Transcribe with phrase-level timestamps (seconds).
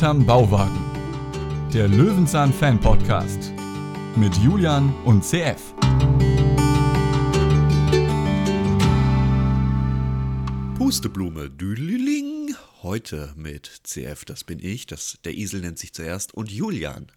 [0.00, 0.80] Hinterm Bauwagen.
[1.74, 3.52] Der Löwenzahn Fan Podcast
[4.16, 5.74] mit Julian und CF.
[10.78, 12.54] Pusteblume, Düliling.
[12.82, 17.12] Heute mit CF, das bin ich, das, der Esel nennt sich zuerst, und Julian.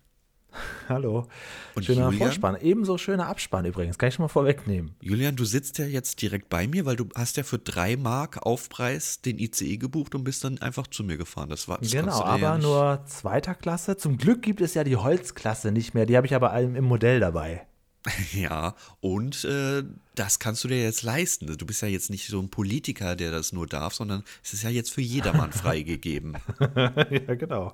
[0.90, 1.28] Hallo.
[1.76, 2.30] Und schöner Julian?
[2.30, 2.58] Vorspann.
[2.62, 3.98] Ebenso schöner Abspann übrigens.
[3.98, 4.96] Kann ich schon mal vorwegnehmen.
[5.02, 8.46] Julian, du sitzt ja jetzt direkt bei mir, weil du hast ja für drei Mark
[8.46, 11.50] Aufpreis den ICE gebucht und bist dann einfach zu mir gefahren.
[11.50, 13.98] Das war das genau, aber ja nur zweiter Klasse.
[13.98, 16.06] Zum Glück gibt es ja die Holzklasse nicht mehr.
[16.06, 17.66] Die habe ich aber im Modell dabei.
[18.34, 19.84] Ja, und äh,
[20.16, 21.58] das kannst du dir jetzt leisten.
[21.58, 24.64] Du bist ja jetzt nicht so ein Politiker, der das nur darf, sondern es ist
[24.64, 26.38] ja jetzt für jedermann freigegeben.
[26.76, 27.74] ja, genau.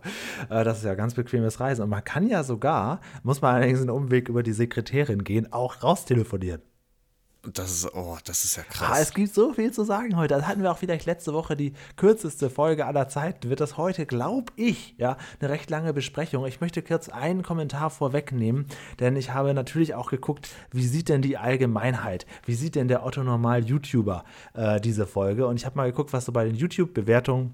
[0.50, 1.84] Äh, Das ist ja ganz bequemes Reisen.
[1.84, 5.84] Und man kann ja sogar, muss man allerdings einen Umweg über die Sekretärin gehen, auch
[5.84, 6.62] raustelefonieren.
[7.42, 9.00] Das ist, oh, das ist ja Ah, krass.
[9.02, 10.36] es gibt so viel zu sagen heute.
[10.36, 13.50] Das hatten wir auch vielleicht letzte Woche die kürzeste Folge aller Zeiten.
[13.50, 16.46] Wird das heute, glaube ich, ja, eine recht lange Besprechung.
[16.46, 18.66] Ich möchte kurz einen Kommentar vorwegnehmen,
[19.00, 23.06] denn ich habe natürlich auch geguckt, wie sieht denn die Allgemeinheit, wie sieht denn der
[23.06, 25.48] Otto Normal YouTuber äh, diese Folge?
[25.48, 27.54] Und ich habe mal geguckt, was so bei den YouTube-Bewertungen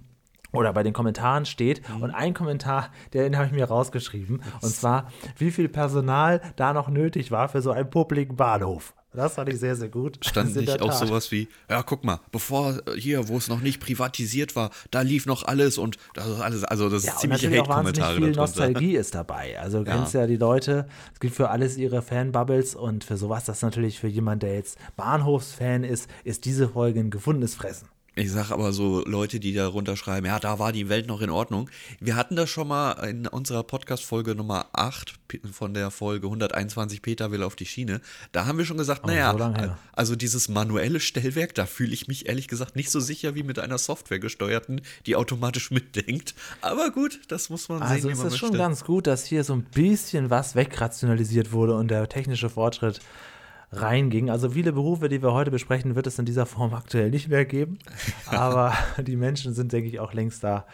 [0.56, 1.88] oder bei den Kommentaren steht.
[1.90, 2.04] Mhm.
[2.04, 4.42] Und ein Kommentar, den habe ich mir rausgeschrieben.
[4.62, 8.94] Und zwar, wie viel Personal da noch nötig war für so einen publiken Bahnhof.
[9.16, 10.18] Das fand ich sehr, sehr gut.
[10.26, 13.80] Stand in nicht auch sowas wie, ja, guck mal, bevor hier, wo es noch nicht
[13.80, 17.60] privatisiert war, da lief noch alles und das ist alles, also das Ja, ist wahnsinnig
[17.62, 18.32] Hate-Kommentare viel.
[18.32, 19.58] Nostalgie ist dabei.
[19.60, 19.96] Also du Ja.
[19.98, 24.00] kennst ja die Leute, es gibt für alles ihre Fanbubbles und für sowas, das natürlich
[24.00, 27.88] für jemand, der jetzt Bahnhofsfan ist, ist diese Folge ein gefundenes Fressen.
[28.18, 31.30] Ich sag aber so Leute, die da runterschreiben, ja, da war die Welt noch in
[31.30, 31.70] Ordnung.
[32.00, 37.02] Wir hatten das schon mal in unserer Podcast-Folge Nummer 8 P- von der Folge 121
[37.02, 38.00] Peter will auf die Schiene.
[38.32, 39.78] Da haben wir schon gesagt, naja, so her.
[39.92, 43.60] also dieses manuelle Stellwerk, da fühle ich mich ehrlich gesagt nicht so sicher wie mit
[43.60, 46.36] einer Software gesteuerten, die automatisch mitdenkt.
[46.62, 48.64] Aber gut, das muss man Also sehen, ist man es schon möchte.
[48.64, 53.02] ganz gut, dass hier so ein bisschen was wegrationalisiert wurde und der technische Fortschritt
[53.82, 54.30] reinging.
[54.30, 57.46] Also viele Berufe, die wir heute besprechen, wird es in dieser Form aktuell nicht mehr
[57.46, 57.80] geben.
[58.28, 58.74] Aber
[59.06, 60.66] die Menschen sind, denke ich, auch längst da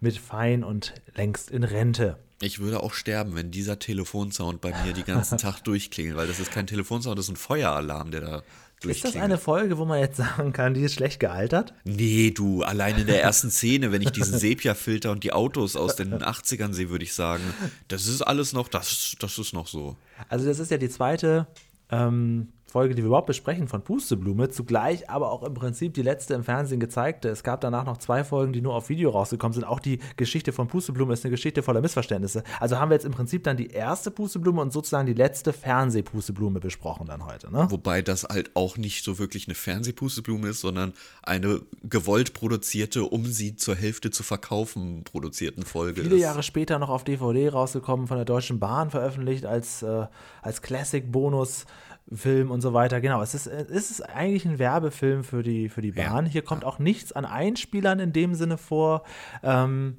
[0.00, 2.16] mit fein und längst in Rente.
[2.42, 6.40] Ich würde auch sterben, wenn dieser Telefonsound bei mir den ganzen Tag durchklingelt, weil das
[6.40, 8.42] ist kein Telefonsound, das ist ein Feueralarm, der da
[8.82, 11.74] Ist das eine Folge, wo man jetzt sagen kann, die ist schlecht gealtert?
[11.84, 15.96] Nee, du, allein in der ersten Szene, wenn ich diesen Sepia-Filter und die Autos aus
[15.96, 17.44] den 80ern sehe, würde ich sagen,
[17.88, 19.96] das ist alles noch, das, das ist noch so.
[20.30, 21.46] Also das ist ja die zweite
[21.90, 26.34] ähm, Folge, die wir überhaupt besprechen von Pusteblume, zugleich aber auch im Prinzip die letzte
[26.34, 27.28] im Fernsehen gezeigte.
[27.28, 29.64] Es gab danach noch zwei Folgen, die nur auf Video rausgekommen sind.
[29.64, 32.42] Auch die Geschichte von Pusteblume ist eine Geschichte voller Missverständnisse.
[32.58, 36.60] Also haben wir jetzt im Prinzip dann die erste Pusteblume und sozusagen die letzte Fernsehpusteblume
[36.60, 37.52] besprochen dann heute.
[37.52, 37.66] Ne?
[37.70, 40.92] Wobei das halt auch nicht so wirklich eine Fernsehpusteblume ist, sondern
[41.22, 46.22] eine gewollt produzierte, um sie zur Hälfte zu verkaufen, produzierten Folge Viele ist.
[46.22, 50.06] Jahre später noch auf DVD rausgekommen, von der Deutschen Bahn veröffentlicht als, äh,
[50.42, 50.62] als
[52.10, 53.00] Classic-Bonus-Film und so weiter.
[53.00, 56.26] Genau, es ist, es ist eigentlich ein Werbefilm für die, für die Bahn.
[56.26, 59.02] Hier kommt auch nichts an Einspielern in dem Sinne vor.
[59.42, 59.96] Ähm,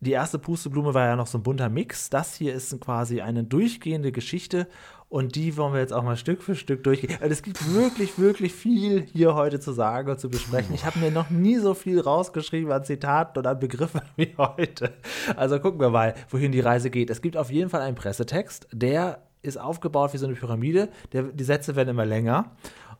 [0.00, 2.10] die erste Pusteblume war ja noch so ein bunter Mix.
[2.10, 4.68] Das hier ist quasi eine durchgehende Geschichte
[5.08, 7.16] und die wollen wir jetzt auch mal Stück für Stück durchgehen.
[7.22, 10.74] Also es gibt wirklich, wirklich viel hier heute zu sagen und zu besprechen.
[10.74, 14.92] Ich habe mir noch nie so viel rausgeschrieben an Zitaten und an Begriffen wie heute.
[15.36, 17.08] Also gucken wir mal, wohin die Reise geht.
[17.08, 20.88] Es gibt auf jeden Fall einen Pressetext, der ist aufgebaut wie so eine Pyramide.
[21.12, 22.52] Der, die Sätze werden immer länger.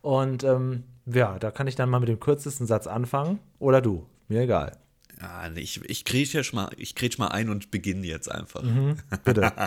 [0.03, 3.41] Und ähm, ja, da kann ich dann mal mit dem kürzesten Satz anfangen.
[3.59, 4.79] Oder du, mir egal.
[5.21, 8.63] Ja, ich, ich jetzt mal, ich mal ein und beginne jetzt einfach.
[8.63, 8.97] Mhm.
[9.25, 9.53] Bitte.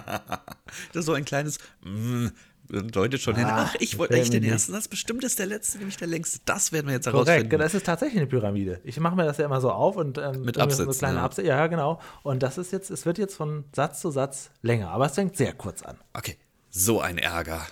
[0.91, 2.27] Das ist so ein kleines mm,
[2.69, 3.45] deutet schon hin.
[3.47, 4.51] Ach, ich wollte eigentlich den nicht.
[4.51, 4.89] ersten Satz.
[4.89, 6.39] Bestimmt ist der letzte, nämlich der längste.
[6.45, 7.59] Das werden wir jetzt Korrekt, herausfinden.
[7.59, 8.81] das ist tatsächlich eine Pyramide.
[8.83, 11.23] Ich mache mir das ja immer so auf und ähm, Mit Absätzen, so kleine ja.
[11.23, 11.47] Absätze.
[11.47, 12.01] Ja, genau.
[12.23, 15.37] Und das ist jetzt, es wird jetzt von Satz zu Satz länger, aber es fängt
[15.37, 15.97] sehr kurz an.
[16.13, 16.37] Okay,
[16.69, 17.65] so ein Ärger.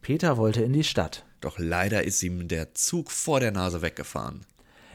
[0.00, 1.24] Peter wollte in die Stadt.
[1.40, 4.44] Doch leider ist ihm der Zug vor der Nase weggefahren.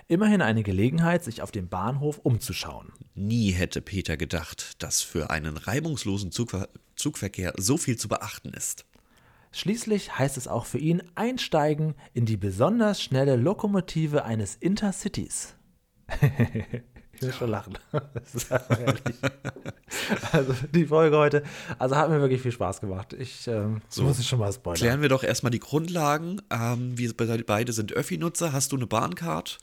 [0.07, 2.91] Immerhin eine Gelegenheit, sich auf dem Bahnhof umzuschauen.
[3.15, 8.85] Nie hätte Peter gedacht, dass für einen reibungslosen Zugver Zugverkehr so viel zu beachten ist.
[9.51, 15.55] Schließlich heißt es auch für ihn einsteigen in die besonders schnelle Lokomotive eines Intercities.
[17.13, 17.77] ich will schon lachen.
[18.13, 19.01] Das ist herrlich.
[20.31, 21.43] Also die Folge heute,
[21.79, 23.13] also hat mir wirklich viel Spaß gemacht.
[23.13, 24.77] Ich ähm, muss ich schon mal spoilern.
[24.79, 26.41] Klären wir doch erstmal die Grundlagen.
[26.49, 28.51] Ähm, wir be- beide sind Öffi-Nutzer.
[28.53, 29.59] Hast du eine Bahncard?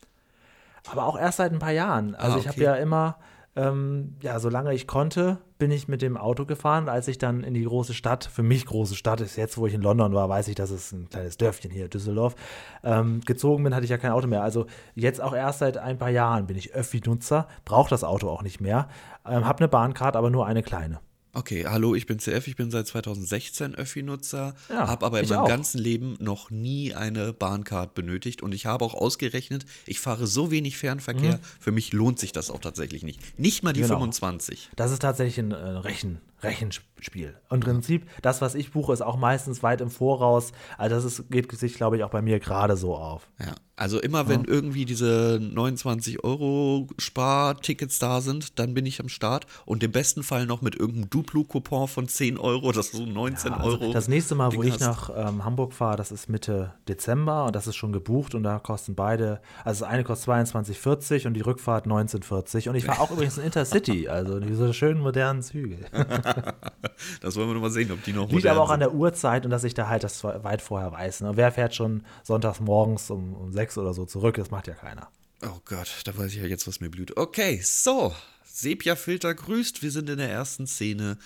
[0.91, 2.15] Aber auch erst seit ein paar Jahren.
[2.15, 2.65] Also Ah, ich habe okay.
[2.65, 3.19] ja immer,
[3.57, 6.89] ähm, ja, solange ich konnte, bin ich mit dem Auto gefahren.
[6.89, 9.75] Als ich dann in die große Stadt, für mich große Stadt ist jetzt, wo ich
[9.75, 12.35] in London war, weiß ich, das ist ein kleines Dörfchen hier, Düsseldorf,
[12.83, 14.43] ähm, gezogen bin, hatte ich ja kein Auto mehr.
[14.43, 18.43] Also jetzt auch erst seit ein paar Jahren bin ich Öffi-Nutzer, brauche das Auto auch
[18.43, 18.89] nicht mehr,
[19.25, 20.99] ähm, habe eine Bahncard, aber nur eine kleine.
[21.33, 25.41] Okay, hallo, ich bin CF, ich bin seit 2016 Öffi-Nutzer, Ja, habe aber in meinem
[25.41, 25.47] auch.
[25.49, 30.51] ganzen Leben noch nie eine Bahncard benötigt und ich habe auch ausgerechnet, ich fahre so
[30.51, 33.21] wenig Fernverkehr, für mich lohnt sich das auch tatsächlich nicht.
[33.39, 33.85] Nicht mal die Mhm.
[33.85, 33.95] Genau.
[33.99, 34.71] 25.
[34.75, 37.35] Das ist tatsächlich ein äh, Rechen, Rechenspiel.
[37.49, 40.53] Und im Prinzip, das, was ich buche, ist auch meistens weit im Voraus.
[40.79, 43.29] Also das ist, geht sich, glaube ich, auch bei mir gerade so auf.
[43.39, 49.09] Ja, also immer wenn irgendwie diese 29 Euro Spartickets da sind, dann bin ich am
[49.09, 53.07] Start und im besten Fall noch mit irgendeinem Duplo-Coupon von 10 Euro, das ist so
[53.07, 53.93] 19 Also Euro.
[53.95, 54.81] das nächste Mal, wo ich hast.
[54.81, 58.59] nach ähm, Hamburg fahre, das ist Mitte Dezember und das ist schon gebucht und da
[58.59, 63.11] kosten beide, also das eine kostet 22,40 und die Rückfahrt 19,40 und ich fahre auch
[63.11, 65.79] übrigens in Intercity, also diese schönen modernen Züge.
[67.21, 68.91] Das wollen wir noch mal sehen, ob die noch Liegt aber auch an sind.
[68.91, 71.23] der Uhrzeit und dass ich da halt das weit vorher weiß.
[71.23, 71.33] Ne?
[71.35, 74.37] Wer fährt schon sonntags morgens um, um sechs oder so zurück?
[74.37, 75.09] Das macht ja keiner.
[75.43, 77.17] Oh Gott, da weiß ich ja jetzt, was mir blüht.
[77.17, 78.15] Okay, so.
[78.45, 79.83] Sepia-Filter grüßt.
[79.83, 81.17] Wir sind in der ersten Szene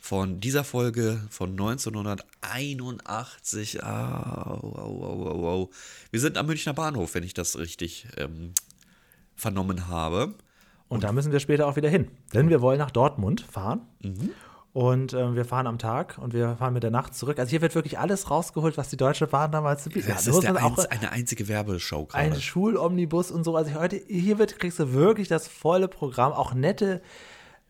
[0.00, 3.82] von dieser Folge von 1981.
[3.82, 5.70] Au, au, au, au, au.
[6.10, 8.52] Wir sind am Münchner Bahnhof, wenn ich das richtig ähm,
[9.34, 10.34] vernommen habe.
[10.88, 12.08] Und da müssen wir später auch wieder hin.
[12.32, 13.80] Denn wir wollen nach Dortmund fahren.
[14.02, 14.30] Mhm.
[14.74, 17.38] Und ähm, wir fahren am Tag und wir fahren mit der Nacht zurück.
[17.38, 20.34] Also hier wird wirklich alles rausgeholt, was die Deutsche Bahn damals zu bieten Das hat.
[20.34, 22.40] ist der auch einz, eine einzige Werbeshow ein gerade.
[22.42, 23.54] Schulomnibus und so.
[23.56, 27.02] Also heute, hier wird, kriegst du wirklich das volle Programm, auch nette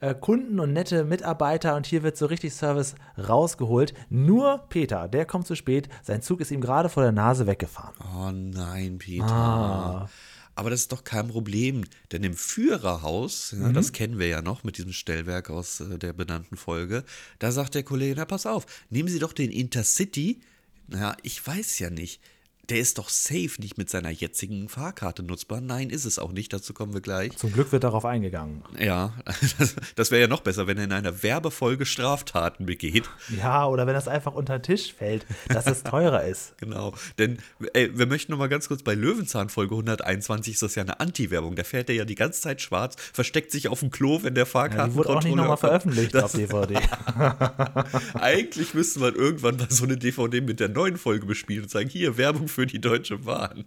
[0.00, 3.92] äh, Kunden und nette Mitarbeiter und hier wird so richtig Service rausgeholt.
[4.08, 5.90] Nur Peter, der kommt zu spät.
[6.02, 7.94] Sein Zug ist ihm gerade vor der Nase weggefahren.
[8.16, 9.26] Oh nein, Peter.
[9.26, 10.08] Ah.
[10.56, 13.74] Aber das ist doch kein Problem, denn im Führerhaus, ja, Mhm.
[13.74, 17.04] das kennen wir ja noch mit diesem Stellwerk aus äh, der benannten Folge,
[17.38, 20.40] da sagt der Kollege, na pass auf, nehmen Sie doch den Intercity.
[20.88, 22.20] Naja, ich weiß ja nicht.
[22.70, 25.60] Der ist doch safe nicht mit seiner jetzigen Fahrkarte nutzbar.
[25.60, 26.52] Nein, ist es auch nicht.
[26.52, 27.36] Dazu kommen wir gleich.
[27.36, 28.62] Zum Glück wird darauf eingegangen.
[28.78, 29.12] Ja,
[29.58, 33.08] das, das wäre ja noch besser, wenn er in einer Werbefolge Straftaten begeht.
[33.36, 36.54] Ja, oder wenn das einfach unter den Tisch fällt, dass es teurer ist.
[36.64, 37.38] Genau, denn
[37.74, 40.98] ey, wir möchten noch mal ganz kurz bei Löwenzahn Folge 121 ist das ja eine
[40.98, 41.56] Anti-Werbung.
[41.56, 44.44] Da fährt er ja die ganze Zeit schwarz, versteckt sich auf dem Klo, wenn der
[44.44, 46.80] Ja, Fahrkartenkontrolleur die wurde auch nicht nochmal veröffentlicht auf DVD.
[48.14, 51.88] Eigentlich müsste man irgendwann mal so eine DVD mit der neuen Folge bespielen und sagen,
[51.88, 53.64] hier Werbung für die Deutsche Bahn.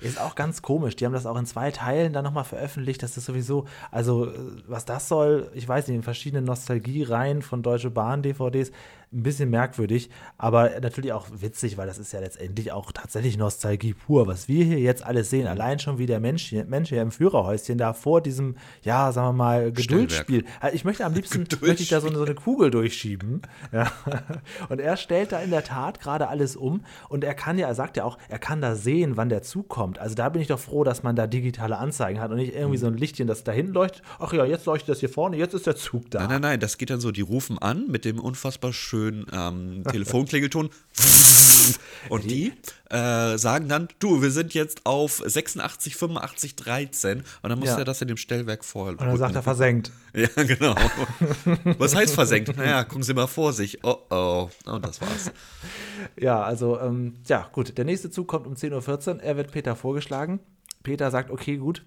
[0.00, 0.96] Ist auch ganz komisch.
[0.96, 3.02] Die haben das auch in zwei Teilen dann nochmal veröffentlicht.
[3.02, 4.32] Das ist sowieso, also äh,
[4.66, 8.72] was das soll, ich weiß nicht, in verschiedenen Nostalgie-Reihen von Deutsche Bahn-DVDs,
[9.12, 10.08] ein bisschen merkwürdig,
[10.38, 14.28] aber natürlich auch witzig, weil das ist ja letztendlich auch tatsächlich Nostalgie pur.
[14.28, 17.10] Was wir hier jetzt alles sehen, allein schon wie der Mensch hier, Mensch hier im
[17.10, 20.44] Führerhäuschen da vor diesem, ja, sagen wir mal, Geduldsspiel.
[20.60, 23.42] Also Ich möchte am liebsten, möchte ich da so eine, so eine Kugel durchschieben.
[23.72, 23.92] Ja.
[24.68, 27.74] Und er stellt da in der Tat gerade alles um und er kann ja, er
[27.74, 29.98] sagt ja auch, er kann da sehen, wann der Zug kommt.
[29.98, 32.78] Also da bin ich doch froh, dass man da digitale Anzeigen hat und nicht irgendwie
[32.78, 34.02] so ein Lichtchen, das da hinten leuchtet.
[34.18, 36.20] Ach ja, jetzt leuchtet das hier vorne, jetzt ist der Zug da.
[36.20, 39.82] Nein, nein, nein, das geht dann so, die rufen an mit dem unfassbar schönen ähm,
[39.90, 40.70] Telefonklingelton
[42.08, 42.52] und die
[42.90, 47.78] äh, sagen dann, du, wir sind jetzt auf 86, 85, 13 und dann muss Ja.
[47.78, 49.92] er das in dem Stellwerk vorher Und dann sagt er versenkt.
[50.12, 50.74] Ja, genau.
[51.78, 52.56] Was heißt versenkt?
[52.56, 53.84] Naja, gucken Sie mal vor sich.
[53.84, 54.50] Oh oh.
[54.66, 55.30] Und das war's.
[56.18, 57.78] Ja, also, ähm, ja, gut.
[57.78, 59.22] Der nächste Zug kommt um 10.14 Uhr.
[59.22, 60.40] Er wird Peter vorgeschlagen.
[60.82, 61.84] Peter sagt, okay, gut.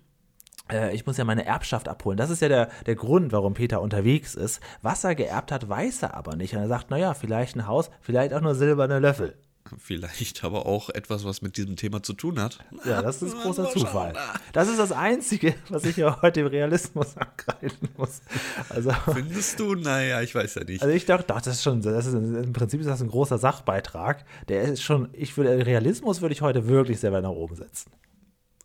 [0.72, 2.18] Äh, Ich muss ja meine Erbschaft abholen.
[2.18, 4.62] Das ist ja der, der Grund, warum Peter unterwegs ist.
[4.82, 6.54] Was er geerbt hat, weiß er aber nicht.
[6.54, 9.36] Und er sagt, naja, vielleicht ein Haus, vielleicht auch nur silberne Löffel.
[9.78, 12.60] Vielleicht aber auch etwas, was mit diesem Thema zu tun hat.
[12.86, 13.70] Ja, das ist großer.
[13.70, 14.14] Zufall.
[14.52, 18.22] Das ist das Einzige, was ich ja heute im Realismus angreifen muss.
[18.70, 19.76] Also, Findest du?
[19.76, 20.82] Naja, ich weiß ja nicht.
[20.82, 23.38] also ich dachte, doch, das ist schon, das ist, im Prinzip ist das ein großer
[23.38, 24.26] Sachbeitrag.
[24.50, 27.90] Der ist schon, ich würde, Realismus würde ich heute wirklich sehr weit nach oben setzen.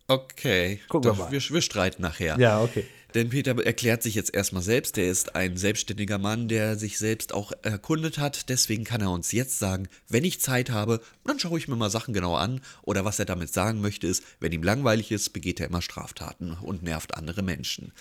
[0.09, 0.79] Okay.
[0.89, 1.31] Gucken wir mal.
[1.31, 2.37] Wir, wir streiten nachher.
[2.39, 2.85] Ja, okay.
[3.13, 4.97] Denn Peter erklärt sich jetzt erstmal selbst.
[4.97, 8.49] Er ist ein selbstständiger Mann, der sich selbst auch erkundet hat.
[8.49, 11.89] Deswegen kann er uns jetzt sagen, wenn ich Zeit habe, dann schaue ich mir mal
[11.89, 12.61] Sachen genau an.
[12.83, 16.53] Oder was er damit sagen möchte, ist, wenn ihm langweilig ist, begeht er immer Straftaten
[16.53, 17.93] und nervt andere Menschen.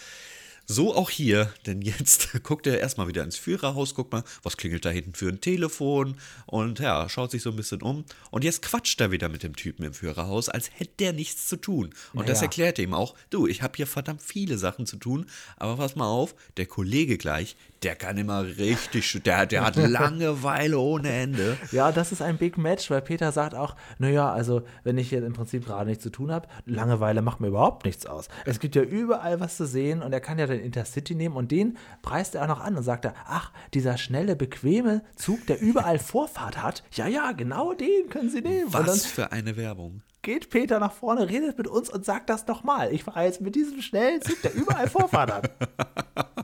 [0.71, 4.85] So auch hier, denn jetzt guckt er erstmal wieder ins Führerhaus, guckt mal, was klingelt
[4.85, 8.05] da hinten für ein Telefon und ja, schaut sich so ein bisschen um.
[8.31, 11.57] Und jetzt quatscht er wieder mit dem Typen im Führerhaus, als hätte der nichts zu
[11.57, 11.95] tun.
[12.13, 12.49] Und das Naja.
[12.49, 15.25] erklärt er ihm auch, du, ich habe hier verdammt viele Sachen zu tun,
[15.57, 20.79] aber pass mal auf, der Kollege gleich, der kann immer richtig, der, der hat Langeweile
[20.79, 21.57] ohne Ende.
[21.71, 25.25] Ja, das ist ein Big Match, weil Peter sagt auch, naja, also wenn ich hier
[25.25, 28.29] im Prinzip gerade nichts zu tun habe, Langeweile macht mir überhaupt nichts aus.
[28.45, 31.51] Es gibt ja überall was zu sehen und er kann ja den Intercity nehmen und
[31.51, 35.61] den preist er auch noch an und sagt er, ach, dieser schnelle, bequeme Zug, der
[35.61, 38.73] überall Vorfahrt hat, ja, ja, genau den können Sie nehmen.
[38.73, 40.03] Was für eine Werbung.
[40.23, 42.93] geht Peter nach vorne, redet mit uns und sagt das nochmal.
[42.93, 45.51] Ich fahre jetzt mit diesem schnellen Zug, der überall Vorfahrt hat.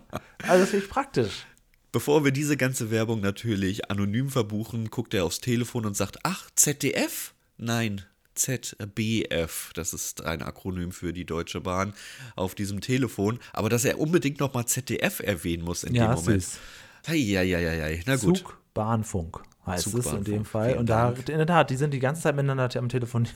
[0.49, 1.47] Also das finde ich praktisch.
[1.93, 6.51] Bevor wir diese ganze Werbung natürlich anonym verbuchen, guckt er aufs Telefon und sagt, ach,
[6.57, 7.35] ZDF?
[7.57, 8.03] Nein,
[8.35, 9.71] ZBF.
[9.75, 11.95] Das ist ein Akronym für die Deutsche Bahn
[12.35, 13.39] auf diesem Telefon.
[13.53, 16.43] Aber dass er unbedingt nochmal ZDF erwähnen muss in Ja, dem Moment.
[16.43, 16.59] süß.
[17.07, 18.03] Heieieiei.
[18.07, 18.39] Na gut.
[18.39, 20.77] Zug, Bahnfunk heißt es in Zugbahnfunk, dem Fall.
[20.77, 23.31] Und da, in der Tat, die sind die ganze Zeit miteinander am Telefonieren.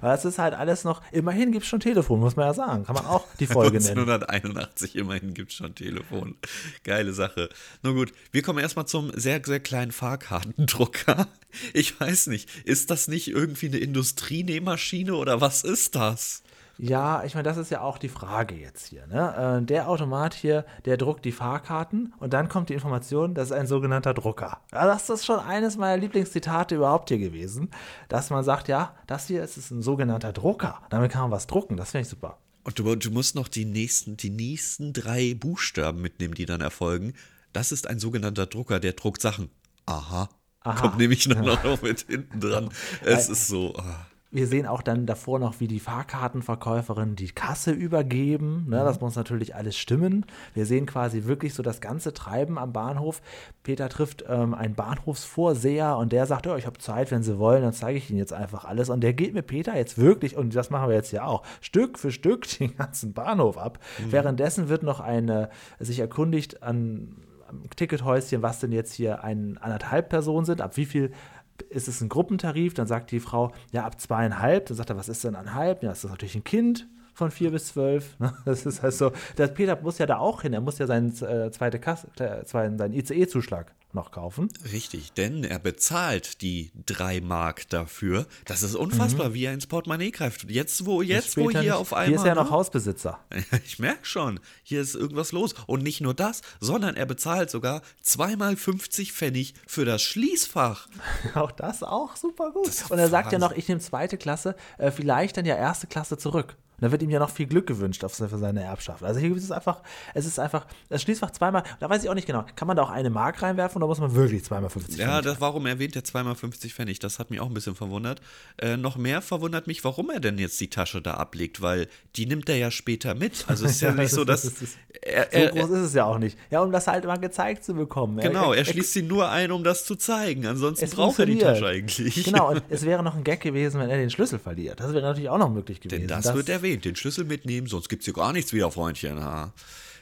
[0.00, 2.84] Weil es ist halt alles noch, immerhin gibt es schon Telefon, muss man ja sagen.
[2.84, 3.98] Kann man auch die Folge nennen.
[3.98, 6.36] 1981, immerhin gibt es schon Telefon.
[6.84, 7.48] Geile Sache.
[7.82, 11.28] Nun gut, wir kommen erstmal zum sehr, sehr kleinen Fahrkartendrucker.
[11.72, 16.42] Ich weiß nicht, ist das nicht irgendwie eine Industrienähmaschine oder was ist das?
[16.78, 19.06] Ja, ich meine, das ist ja auch die Frage jetzt hier.
[19.08, 19.58] Ne?
[19.60, 23.52] Äh, Der Automat hier, der druckt die Fahrkarten und dann kommt die Information, das ist
[23.56, 24.60] ein sogenannter Drucker.
[24.72, 27.70] Ja, das ist schon eines meiner Lieblingszitate überhaupt hier gewesen,
[28.08, 30.80] dass man sagt, ja, das hier ist ein sogenannter Drucker.
[30.88, 32.38] Damit kann man was drucken, das finde ich super.
[32.62, 37.14] Und du, du musst noch die nächsten, die nächsten drei Buchstaben mitnehmen, die dann erfolgen.
[37.52, 39.50] Das ist ein sogenannter Drucker, der druckt Sachen.
[39.86, 40.28] Aha.
[40.60, 40.80] Aha.
[40.80, 42.70] Kommt nämlich auch noch mit hinten dran.
[43.02, 43.74] Es ist so.
[43.76, 44.06] ah.
[44.30, 48.66] Wir sehen auch dann davor noch, wie die Fahrkartenverkäuferin die Kasse übergeben.
[48.68, 50.26] Ne, das muss natürlich alles stimmen.
[50.52, 53.22] Wir sehen quasi wirklich so das ganze Treiben am Bahnhof.
[53.62, 57.62] Peter trifft ähm, einen Bahnhofsvorseher und der sagt, ja, ich habe Zeit, wenn Sie wollen,
[57.62, 58.90] dann zeige ich Ihnen jetzt einfach alles.
[58.90, 61.98] Und der geht mit Peter jetzt wirklich, und das machen wir jetzt ja auch, Stück
[61.98, 63.78] für Stück den ganzen Bahnhof ab.
[64.10, 67.16] Währenddessen wird noch eine, sich erkundigt an
[67.48, 71.12] am Tickethäuschen, was denn jetzt hier ein anderthalb Personen sind, ab wie viel
[71.62, 72.74] ist es ein Gruppentarif?
[72.74, 74.66] Dann sagt die Frau, ja, ab zweieinhalb.
[74.66, 75.82] Dann sagt er, was ist denn ein halb?
[75.82, 78.18] Ja, das ist natürlich ein Kind von vier bis zwölf.
[78.18, 78.32] ne?
[78.44, 79.12] Das ist halt so.
[79.36, 80.52] Der Peter muss ja da auch hin.
[80.52, 84.48] Er muss ja seinen, äh, zweite Kasse, äh, seinen ICE-Zuschlag noch kaufen.
[84.72, 88.26] Richtig, denn er bezahlt die drei Mark dafür.
[88.44, 88.80] Das ist Mhm.
[88.80, 90.50] unfassbar, wie er ins Portemonnaie greift.
[90.50, 91.72] Jetzt, wo, jetzt, wo hier nicht.
[91.72, 92.06] auf einmal.
[92.08, 92.50] Hier ist er noch ne?
[92.50, 93.18] Hausbesitzer.
[93.64, 95.54] Ich merke schon, hier ist irgendwas los.
[95.66, 100.88] Und nicht nur das, sondern er bezahlt sogar zweimal 50 Pfennig für das Schließfach.
[101.34, 102.70] Auch das auch super gut.
[102.90, 106.18] Und er sagt ja noch, ich nehme zweite Klasse, äh, vielleicht dann ja erste Klasse
[106.18, 106.56] zurück.
[106.80, 109.02] Und da wird ihm ja noch viel Glück gewünscht auf, für seine Erbschaft.
[109.02, 109.82] Also hier ist es einfach,
[110.14, 112.84] es ist einfach, das Schließfach zweimal, da weiß ich auch nicht genau, kann man da
[112.84, 115.96] auch eine Mark reinwerfen oder muss man wirklich zweimal 50 Ja, Pfennig das, warum erwähnt
[115.96, 116.98] er zweimal 50 Pfennig?
[117.00, 118.20] Das hat mich auch ein bisschen verwundert.
[118.58, 122.26] Äh, noch mehr verwundert mich, warum er denn jetzt die Tasche da ablegt, weil die
[122.26, 123.44] nimmt er ja später mit.
[123.48, 124.42] Also es ist ja Ja, nicht das so, ist- dass.
[124.42, 126.36] das ist- er, So er, groß ist es ja auch nicht.
[126.50, 128.18] Ja, um das halt mal gezeigt zu bekommen.
[128.18, 130.44] genau, er schließt sie nur ein, um das zu zeigen.
[130.46, 131.38] Ansonsten braucht er die.
[131.38, 132.24] Tasche eigentlich.
[132.24, 134.80] Genau, und es wäre noch ein Gag gewesen, wenn er den Schlüssel verliert.
[134.80, 136.00] Das wäre natürlich auch noch möglich gewesen.
[136.00, 136.67] Denn das, wird erwähnt.
[136.76, 139.22] Den Schlüssel mitnehmen, sonst gibt es hier gar nichts wieder, Freundchen.
[139.22, 139.52] Ha.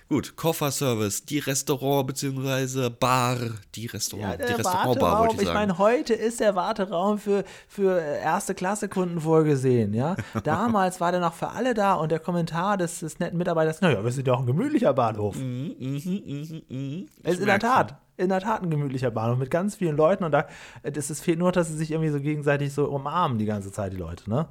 [0.08, 2.90] Gut, Kofferservice, die Restaurant bzw.
[2.90, 3.38] Bar,
[3.74, 8.00] die Restaurant, Ja, die Restaurantbar wollte ich ich meine, heute ist der Warteraum für, für
[8.00, 10.14] erste Klasse Kunden vorgesehen, ja.
[10.44, 14.04] Damals war der noch für alle da und der Kommentar des, des netten Mitarbeiters, naja,
[14.04, 15.34] wir sind ja auch ein gemütlicher Bahnhof.
[15.34, 20.22] Es ist in der Tat, in der Tat ein gemütlicher Bahnhof mit ganz vielen Leuten
[20.22, 20.46] und da,
[20.84, 23.92] das ist, fehlt nur, dass sie sich irgendwie so gegenseitig so umarmen die ganze Zeit,
[23.92, 24.46] die Leute, ne?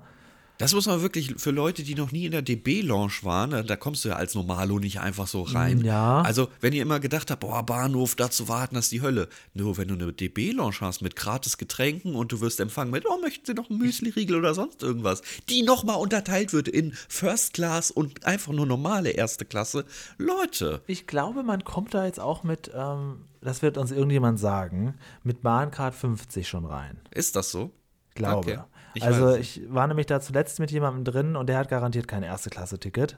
[0.58, 3.76] Das muss man wirklich für Leute, die noch nie in der DB-Lounge waren, da- da
[3.76, 5.84] kommst du ja als Normalo nicht einfach so rein.
[5.84, 6.22] Ja.
[6.22, 9.28] Also, wenn ihr immer gedacht habt, boah, Bahnhof, da zu warten, das ist die Hölle.
[9.54, 13.20] Nur wenn du eine DB-Lounge hast mit gratis Getränken und du wirst empfangen mit, oh,
[13.22, 17.92] möchten Sie noch einen Müsli-Riegel oder sonst irgendwas, die nochmal unterteilt wird in First Class
[17.92, 19.86] und einfach nur normale erste Klasse.
[20.18, 24.96] Leute, Ich glaube, man kommt da jetzt auch mit, ähm, das wird uns irgendjemand sagen,
[25.24, 26.98] mit Bahncard 50 schon rein.
[27.12, 27.72] ist das so?
[28.14, 28.52] Glaube.
[28.54, 28.60] Okay.
[28.96, 32.08] Ich also weiß ich war nämlich da zuletzt mit jemandem drin und der hat garantiert
[32.08, 33.18] kein Erste-Klasse-Ticket.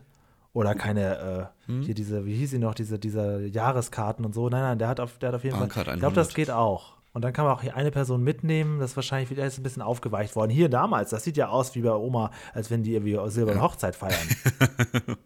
[0.54, 1.82] Oder keine, äh, Hm?
[1.84, 4.50] hier diese, wie hieß sie noch, diese, diese Jahreskarten und so.
[4.50, 5.68] Nein, nein, der hat auf, der hat auf jeden Fall.
[5.68, 6.36] Bahncard Ich glaube, das 100.
[6.36, 6.97] geht auch.
[7.18, 8.78] Und dann kann man auch hier eine Person mitnehmen.
[8.80, 10.52] Das ist wahrscheinlich wieder ein bisschen aufgeweicht worden.
[10.52, 13.96] Hier damals, das sieht ja aus wie bei Oma, als wenn die irgendwie silberne Hochzeit
[13.96, 14.14] feiern.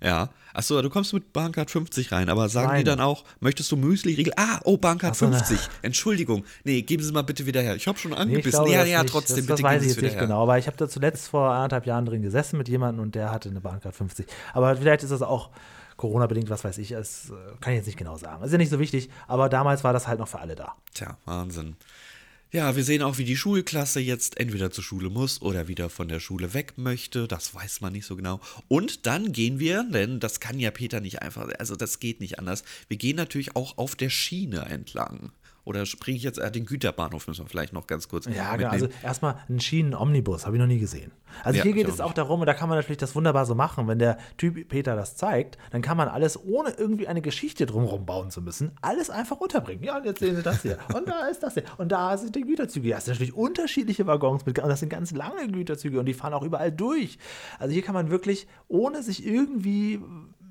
[0.00, 0.30] Ja.
[0.54, 2.84] Achso, du kommst mit Bahncard 50 rein, aber sagen die Meine.
[2.84, 4.32] dann auch, möchtest du Müsli-Riegel?
[4.36, 5.38] Ah, oh, Bahncard so, na.
[5.38, 5.58] 50.
[5.82, 6.44] Entschuldigung.
[6.64, 7.74] Nee, geben Sie mal bitte wieder her.
[7.76, 8.50] Ich habe schon Nee, angebissen.
[8.50, 9.12] glaube ja, ja, nicht.
[9.12, 10.22] trotzdem, das, bitte das weiß ich jetzt nicht her.
[10.22, 13.32] genau, aber ich habe da zuletzt vor anderthalb Jahren drin gesessen mit jemandem und der
[13.32, 14.26] hatte eine Bahncard 50.
[14.54, 15.50] Aber vielleicht ist das auch
[16.00, 18.42] Corona-bedingt, was weiß ich, es äh, kann ich jetzt nicht genau sagen.
[18.42, 20.74] Ist ja nicht so wichtig, aber damals war das halt noch für alle da.
[20.94, 21.76] Tja, Wahnsinn.
[22.52, 26.08] Ja, wir sehen auch, wie die Schulklasse jetzt entweder zur Schule muss oder wieder von
[26.08, 27.28] der Schule weg möchte.
[27.28, 28.40] Das weiß man nicht so genau.
[28.66, 32.38] Und dann gehen wir, denn das kann ja Peter nicht einfach, also das geht nicht
[32.38, 32.64] anders.
[32.88, 35.32] Wir gehen natürlich auch auf der Schiene entlang.
[35.70, 38.70] Oder springe ich jetzt, äh, den Güterbahnhof müssen wir vielleicht noch ganz kurz Ja, genau.
[38.70, 41.12] Also erstmal einen Schienen-Omnibus, habe ich noch nie gesehen.
[41.44, 42.18] Also Ja, hier geht auch es auch nicht.
[42.18, 45.16] darum, und da kann man natürlich das wunderbar so machen, wenn der Typ Peter das
[45.16, 49.38] zeigt, dann kann man alles, ohne irgendwie eine Geschichte drumherum bauen zu müssen, alles einfach
[49.38, 49.84] unterbringen.
[49.84, 50.76] Ja, und jetzt sehen Sie das hier.
[50.92, 51.62] Und da ist das hier.
[51.78, 52.88] Und da sind die Güterzüge.
[52.88, 56.14] Ja, es sind natürlich unterschiedliche Waggons mit, und das sind ganz lange Güterzüge und die
[56.14, 57.18] fahren auch überall durch.
[57.60, 60.00] Also hier kann man wirklich, ohne sich irgendwie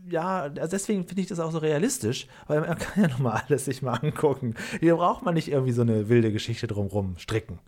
[0.09, 3.65] ja, also deswegen finde ich das auch so realistisch, weil man kann ja nochmal alles
[3.65, 4.55] sich mal angucken.
[4.79, 7.59] Hier braucht man nicht irgendwie so eine wilde Geschichte drumherum stricken.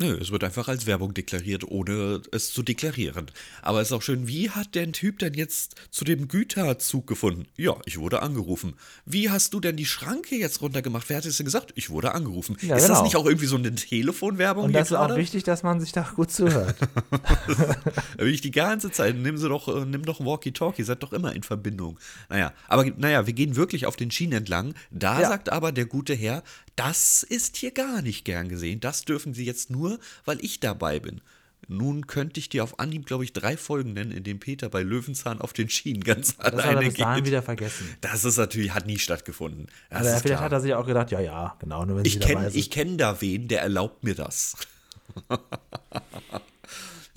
[0.00, 3.32] Nö, es wird einfach als Werbung deklariert, ohne es zu deklarieren.
[3.62, 7.46] Aber es ist auch schön, wie hat der Typ denn jetzt zu dem Güterzug gefunden?
[7.56, 8.74] Ja, ich wurde angerufen.
[9.06, 11.08] Wie hast du denn die Schranke jetzt runtergemacht?
[11.08, 11.72] Wer hat es denn gesagt?
[11.74, 12.56] Ich wurde angerufen.
[12.62, 13.02] Ja, ist das genau.
[13.02, 15.16] nicht auch irgendwie so eine Telefonwerbung Und das ist auch gerade?
[15.20, 16.76] wichtig, dass man sich da gut zuhört.
[18.16, 21.12] Da bin ich die ganze Zeit, nimm sie doch, äh, nimm doch Walkie-Talkie, seid doch
[21.12, 21.98] immer in Verbindung.
[22.28, 24.74] Naja, aber naja, wir gehen wirklich auf den Schienen entlang.
[24.90, 25.28] Da Ja.
[25.28, 26.42] sagt aber der gute Herr,
[26.78, 28.80] das ist hier gar nicht gern gesehen.
[28.80, 31.20] Das dürfen Sie jetzt nur, weil ich dabei bin.
[31.66, 34.82] Nun könnte ich dir auf Anhieb, glaube ich, drei Folgen nennen, in denen Peter bei
[34.82, 37.26] Löwenzahn auf den Schienen ganz Das hat er alleine bis dahin geht.
[37.26, 37.88] wieder vergessen.
[38.00, 39.66] Das ist natürlich, hat nie stattgefunden.
[39.90, 40.40] Das ist vielleicht klar.
[40.40, 43.20] hat er sich auch gedacht, ja, ja, genau, nur wenn Ich kenne ich kenn da
[43.20, 44.56] wen, der erlaubt mir das.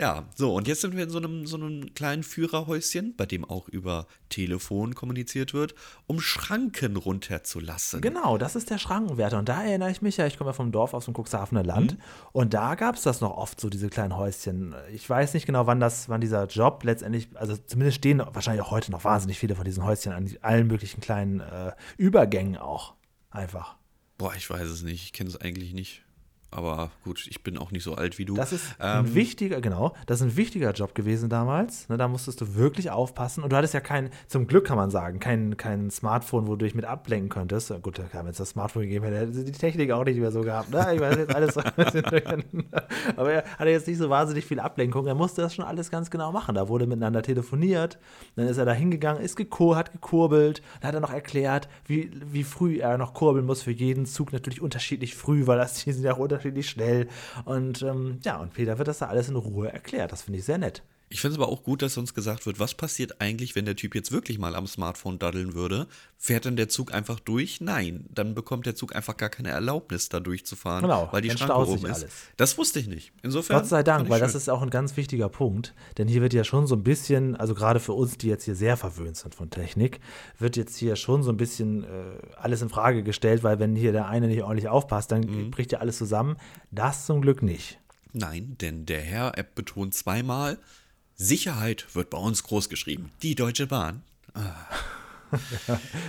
[0.01, 3.45] ja, so, und jetzt sind wir in so einem, so einem kleinen Führerhäuschen, bei dem
[3.45, 5.75] auch über Telefon kommuniziert wird,
[6.07, 8.01] um Schranken runterzulassen.
[8.01, 9.37] Genau, das ist der Schrankenwärter.
[9.37, 11.99] Und da erinnere ich mich ja, ich komme ja vom Dorf aus dem Cuxhavener Land.
[12.31, 14.73] Und da gab es das noch oft, so diese kleinen Häuschen.
[14.91, 18.71] Ich weiß nicht genau, wann das, wann dieser Job letztendlich, also zumindest stehen wahrscheinlich auch
[18.71, 22.95] heute noch wahnsinnig viele von diesen Häuschen an allen möglichen kleinen äh, Übergängen auch.
[23.29, 23.75] Einfach.
[24.17, 26.03] Boah, ich weiß es nicht, ich kenne es eigentlich nicht.
[26.51, 28.35] Aber gut, ich bin auch nicht so alt wie du.
[28.35, 31.87] Das ist Ähm, ein wichtiger, genau, das ist ein wichtiger Job gewesen damals.
[31.87, 33.41] Ne, da musstest du wirklich aufpassen.
[33.41, 36.65] Und du hattest ja kein, zum Glück kann man sagen, kein, kein Smartphone, wo du
[36.65, 37.71] dich mit ablenken könntest.
[37.81, 40.71] Gut, wenn es das Smartphone gegeben hätte, hätte die Technik auch nicht mehr so gehabt.
[40.71, 40.85] Ne?
[40.93, 42.87] Ich weiß jetzt alles so ein bisschen durcheinander.
[43.15, 45.07] Aber er hatte jetzt nicht so wahnsinnig viel Ablenkung.
[45.07, 46.55] Er musste das schon alles ganz genau machen.
[46.55, 47.97] Da wurde miteinander telefoniert.
[48.35, 50.61] Dann ist er da hingegangen, ist gekur, hat gekurbelt.
[50.81, 54.33] Dann hat er noch erklärt, wie, wie früh er noch kurbeln muss für jeden Zug.
[54.33, 57.07] Natürlich unterschiedlich früh, weil das, die sind ja auch unterschiedlich schnell.
[57.45, 60.11] Und ähm, ja, und Peter wird das da alles in Ruhe erklärt.
[60.11, 60.83] Das finde ich sehr nett.
[61.13, 63.75] Ich finde es aber auch gut, dass uns gesagt wird, was passiert eigentlich, wenn der
[63.75, 65.87] Typ jetzt wirklich mal am Smartphone daddeln würde?
[66.17, 67.59] Fährt dann der Zug einfach durch?
[67.59, 71.65] Nein, dann bekommt der Zug einfach gar keine Erlaubnis, da durchzufahren, Genau, weil die Schranke
[71.65, 71.89] sich ist.
[72.03, 72.11] alles.
[72.37, 73.11] Das wusste ich nicht.
[73.23, 73.57] Insofern.
[73.57, 74.37] Gott sei Dank, weil das schön.
[74.37, 75.73] ist auch ein ganz wichtiger Punkt.
[75.97, 78.55] Denn hier wird ja schon so ein bisschen, also gerade für uns, die jetzt hier
[78.55, 79.99] sehr verwöhnt sind von Technik,
[80.39, 81.87] wird jetzt hier schon so ein bisschen äh,
[82.37, 85.51] alles in Frage gestellt, weil wenn hier der eine nicht ordentlich aufpasst, dann Mhm.
[85.51, 86.37] bricht ja alles zusammen.
[86.71, 87.79] Das zum Glück nicht.
[88.13, 90.57] Nein, denn der Herr App betont zweimal,
[91.21, 93.11] Sicherheit wird bei uns groß geschrieben.
[93.21, 94.01] Die Deutsche Bahn.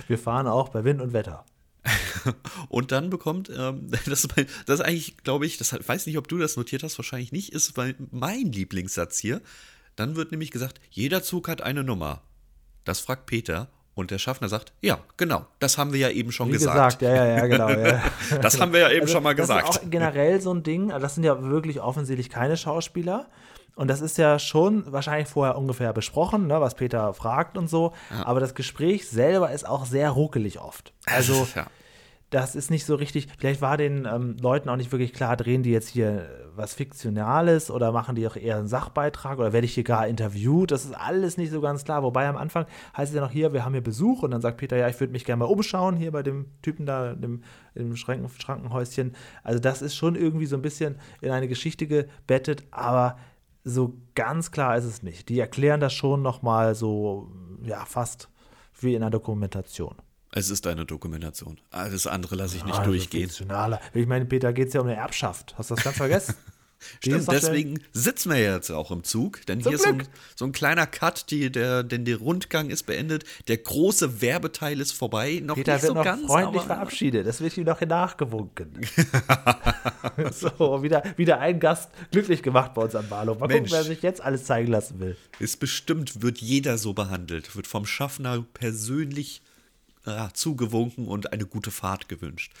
[0.07, 1.45] Wir fahren auch bei Wind und Wetter.
[2.69, 6.17] Und dann bekommt, ähm, das, ist mein, das ist eigentlich, glaube ich, das weiß nicht,
[6.17, 9.41] ob du das notiert hast, wahrscheinlich nicht, ist mein, mein Lieblingssatz hier.
[9.95, 12.21] Dann wird nämlich gesagt, jeder Zug hat eine Nummer.
[12.83, 16.47] Das fragt Peter und der Schaffner sagt, ja, genau, das haben wir ja eben schon
[16.47, 16.99] Wie gesagt.
[16.99, 17.69] gesagt, ja, ja, ja, genau.
[17.69, 18.01] Ja.
[18.41, 19.69] Das haben wir ja eben Also, schon mal das gesagt.
[19.69, 23.27] ist auch generell so ein Ding, das sind ja wirklich offensichtlich keine Schauspieler.
[23.75, 27.93] Und das ist ja schon wahrscheinlich vorher ungefähr besprochen, ne, was Peter fragt und so.
[28.23, 30.93] Aber das Gespräch selber ist auch sehr ruckelig oft.
[31.05, 31.65] Also ja.
[32.29, 35.63] das ist nicht so richtig, vielleicht war den ähm, Leuten auch nicht wirklich klar, drehen
[35.63, 39.73] die jetzt hier was Fiktionales oder machen die auch eher einen Sachbeitrag oder werde ich
[39.73, 40.69] hier gar interviewt?
[40.69, 42.03] Das ist alles nicht so ganz klar.
[42.03, 44.57] Wobei am Anfang heißt es ja noch hier, wir haben hier Besuch und dann sagt
[44.57, 47.95] Peter, ja, ich würde mich gerne mal umschauen hier bei dem Typen da dem, im
[47.95, 49.15] Schranken, Schrankenhäuschen.
[49.43, 53.17] Also das ist schon irgendwie so ein bisschen in eine Geschichte gebettet, aber
[53.63, 55.29] so ganz klar ist es nicht.
[55.29, 57.31] Die erklären das schon nochmal so,
[57.63, 58.29] ja, fast
[58.79, 59.95] wie in einer Dokumentation.
[60.31, 61.59] Es ist eine Dokumentation.
[61.69, 63.29] Alles andere lasse ich nicht Also durchgehen.
[63.93, 65.55] Ich meine, Peter, geht es ja um eine Erbschaft.
[65.57, 66.35] Hast du das ganz vergessen?
[66.99, 70.45] Stimmt, deswegen sitzen wir jetzt auch im Zug, denn Zum hier ist so ein, so
[70.45, 75.41] ein kleiner Cut, die, der, denn der Rundgang ist beendet, der große Werbeteil ist vorbei,
[75.43, 77.27] noch Peter nicht wird so noch ganz, freundlich verabschiedet.
[77.27, 78.81] Das wird ihm noch nachgewunken.
[80.31, 83.39] so, wieder, wieder ein Gast glücklich gemacht bei uns am Bahnhof.
[83.39, 83.69] Mal Mensch.
[83.69, 85.17] gucken, wer sich jetzt alles zeigen lassen will.
[85.39, 89.41] ist bestimmt, wird jeder so behandelt, wird vom Schaffner persönlich
[90.05, 92.53] ja, zugewunken und eine gute Fahrt gewünscht.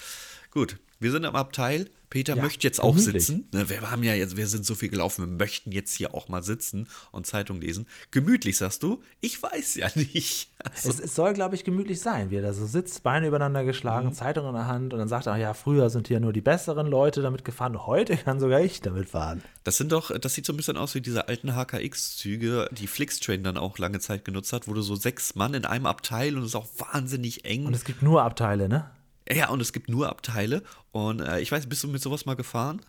[0.51, 1.89] Gut, wir sind am Abteil.
[2.13, 3.47] Peter Ja, möchte jetzt auch sitzen.
[3.51, 6.27] Ne, Wir haben ja jetzt, wir sind so viel gelaufen, wir möchten jetzt hier auch
[6.27, 7.87] mal sitzen und Zeitung lesen.
[8.11, 9.01] Gemütlich, sagst du?
[9.19, 10.51] Ich weiß ja nicht.
[10.63, 13.63] Also, Es, es soll, glaube ich, gemütlich sein, wie er da so sitzt, Beine übereinander
[13.65, 14.13] geschlagen, Mhm.
[14.13, 16.85] Zeitung in der Hand und dann sagt er, ja, früher sind hier nur die besseren
[16.85, 19.41] Leute damit gefahren, heute kann sogar ich damit fahren.
[19.63, 23.41] Das sind doch, das sieht so ein bisschen aus wie diese alten HKX-Züge, die Flixtrain
[23.43, 26.43] dann auch lange Zeit genutzt hat, wo du so sechs Mann in einem Abteil und
[26.43, 27.65] es ist auch wahnsinnig eng.
[27.65, 28.85] Und es gibt nur Abteile, ne?
[29.31, 30.63] Ja, und es gibt nur Abteile.
[30.91, 32.81] Und äh, ich weiß, bist du mit sowas mal gefahren?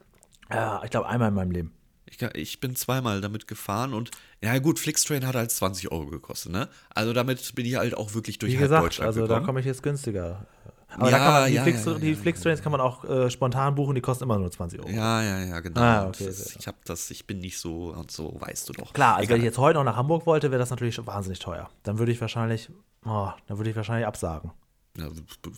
[0.51, 1.73] Ja, ich glaube einmal in meinem Leben.
[2.07, 6.53] Ich, ich, bin zweimal damit gefahren und ja gut, Flixtrain hat halt 20 Euro gekostet,
[6.53, 6.69] ne?
[6.91, 9.41] Also damit bin ich halt auch wirklich durch Wie gesagt, Deutschland also gekommen.
[9.41, 10.47] da komme ich jetzt günstiger.
[10.97, 13.95] Aber Ja, man, die, ja, Flix, ja, die Flixtrains kann man auch äh, spontan buchen,
[13.95, 14.91] die kosten immer nur 20 Euro.
[14.91, 15.81] Ja, ja, ja, genau.
[15.81, 18.93] Ah, okay, das, ich habe das, ich bin nicht so und so, weißt du doch.
[18.93, 19.35] Klar, also Egal.
[19.35, 21.69] wenn ich jetzt heute noch nach Hamburg wollte, wäre das natürlich wahnsinnig teuer.
[21.83, 22.71] Dann würde ich wahrscheinlich,
[23.05, 24.53] oh, dann würde ich wahrscheinlich absagen.
[24.97, 25.09] Ja,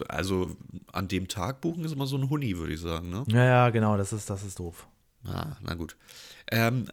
[0.09, 0.57] also
[0.93, 3.25] an dem Tag buchen ist immer so ein Huni, würde ich sagen, ne?
[3.29, 4.89] Ja, ja, genau, das ist, das ist doof.
[5.25, 5.97] Ah, na gut.
[6.51, 6.87] Ähm,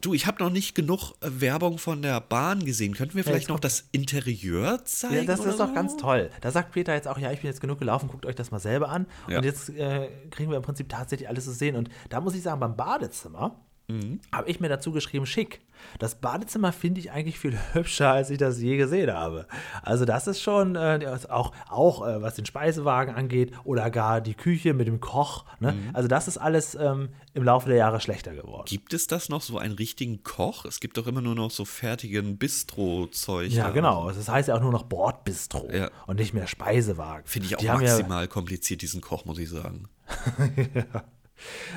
[0.00, 2.94] du, ich habe noch nicht genug äh, Werbung von der Bahn gesehen.
[2.94, 5.14] Könnten wir vielleicht jetzt noch das Interieur zeigen?
[5.14, 5.74] Ja, das ist doch so?
[5.74, 6.30] ganz toll.
[6.40, 8.60] Da sagt Peter jetzt auch, ja, ich bin jetzt genug gelaufen, guckt euch das mal
[8.60, 9.06] selber an.
[9.28, 9.38] Ja.
[9.38, 11.76] Und jetzt äh, kriegen wir im Prinzip tatsächlich alles zu sehen.
[11.76, 14.20] Und da muss ich sagen, beim Badezimmer Mhm.
[14.32, 15.60] habe ich mir dazu geschrieben, schick.
[15.98, 19.46] Das Badezimmer finde ich eigentlich viel hübscher, als ich das je gesehen habe.
[19.82, 24.34] Also das ist schon äh, auch, auch äh, was den Speisewagen angeht oder gar die
[24.34, 25.46] Küche mit dem Koch.
[25.60, 25.72] Ne?
[25.72, 25.90] Mhm.
[25.94, 28.64] Also das ist alles ähm, im Laufe der Jahre schlechter geworden.
[28.66, 30.66] Gibt es das noch, so einen richtigen Koch?
[30.66, 33.50] Es gibt doch immer nur noch so fertigen Bistro-Zeug.
[33.52, 33.70] Ja, da.
[33.70, 34.10] genau.
[34.10, 35.90] Das heißt ja auch nur noch Bordbistro Ja.
[36.06, 37.22] und nicht mehr Speisewagen.
[37.26, 39.88] Finde ich auch Die haben ja- maximal kompliziert, diesen Koch, muss ich sagen.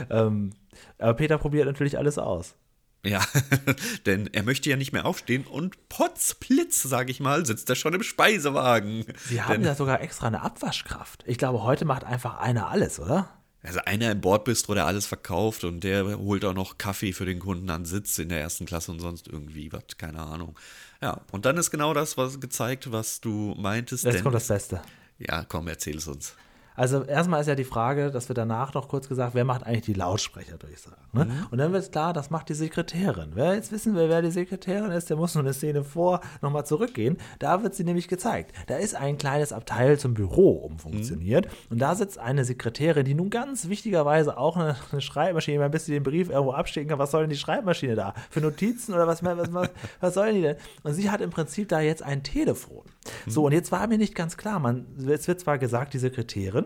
[0.09, 0.53] Ähm,
[0.97, 2.55] aber Peter probiert natürlich alles aus.
[3.03, 3.23] Ja,
[4.05, 7.93] denn er möchte ja nicht mehr aufstehen und potzblitz, sage ich mal, sitzt er schon
[7.93, 9.05] im Speisewagen.
[9.25, 11.23] Sie haben Denn, ja sogar extra eine Abwaschkraft.
[11.25, 13.29] Ich glaube, heute macht einfach einer alles, oder?
[13.63, 17.39] also einer im Bordbistro, der alles verkauft und der holt auch noch Kaffee für den
[17.39, 20.57] Kunden an Sitz in der ersten Klasse und sonst irgendwie was, keine Ahnung.
[21.01, 24.03] Ja, und dann ist genau das, was gezeigt, was du meintest.
[24.03, 24.81] Jetzt kommt das Beste.
[25.19, 26.35] ja, komm, erzähl es uns.
[26.81, 29.81] Also erstmal ist ja die Frage, dass wir danach noch kurz gesagt, wer macht eigentlich
[29.85, 30.97] die Lautsprecherdurchsagen?
[31.13, 31.25] Ne?
[31.25, 31.31] Mhm.
[31.51, 33.33] Und dann wird klar, das macht die Sekretärin.
[33.35, 36.65] Wer jetzt wissen will, wer die Sekretärin ist, der muss nur eine Szene vor nochmal
[36.65, 37.17] zurückgehen.
[37.37, 38.55] Da wird sie nämlich gezeigt.
[38.65, 41.51] Da ist ein kleines Abteil zum Büro umfunktioniert Mhm.
[41.69, 45.85] und da sitzt eine Sekretärin, die nun ganz wichtigerweise auch eine, eine Schreibmaschine, mal bis
[45.85, 46.97] sie den Brief irgendwo abschicken kann.
[46.97, 48.15] Was soll denn die Schreibmaschine da?
[48.31, 50.55] Für Notizen oder was, was, was, was soll die denn?
[50.81, 52.81] Und sie hat im Prinzip da jetzt ein Telefon.
[53.27, 56.65] So, und jetzt war mir nicht ganz klar, man, es wird zwar gesagt, die Sekretärin,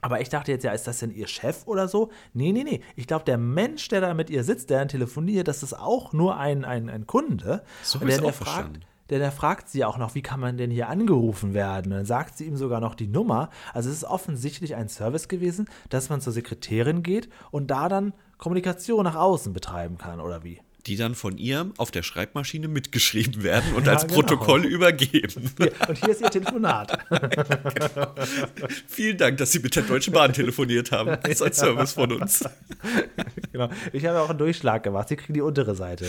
[0.00, 2.10] aber ich dachte jetzt, ja, ist das denn ihr Chef oder so?
[2.32, 2.80] Nee, nee, nee.
[2.94, 6.12] Ich glaube, der Mensch, der da mit ihr sitzt, der dann telefoniert, das ist auch
[6.12, 7.64] nur ein, ein, ein Kunde.
[7.82, 10.88] So der, der fragt, der, der fragt sie auch noch, wie kann man denn hier
[10.88, 11.92] angerufen werden?
[11.92, 13.50] Und dann sagt sie ihm sogar noch die Nummer.
[13.74, 18.12] Also es ist offensichtlich ein Service gewesen, dass man zur Sekretärin geht und da dann
[18.36, 20.60] Kommunikation nach außen betreiben kann, oder wie?
[20.88, 24.14] Die dann von ihr auf der Schreibmaschine mitgeschrieben werden und Ja, als genau.
[24.14, 25.50] Protokoll übergeben.
[25.58, 26.98] Hier, und hier ist ihr Telefonat.
[28.88, 31.18] Vielen Dank, dass Sie mit der Deutschen Bahn telefoniert haben.
[31.22, 32.42] Das ist ein Service von uns.
[33.52, 33.68] genau.
[33.92, 35.10] Ich habe auch einen Durchschlag gemacht.
[35.10, 36.06] Sie kriegen die untere Seite.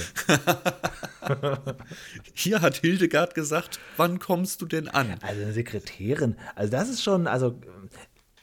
[2.33, 5.15] Hier hat Hildegard gesagt, wann kommst du denn an?
[5.21, 7.59] Also eine Sekretärin, also das ist schon, also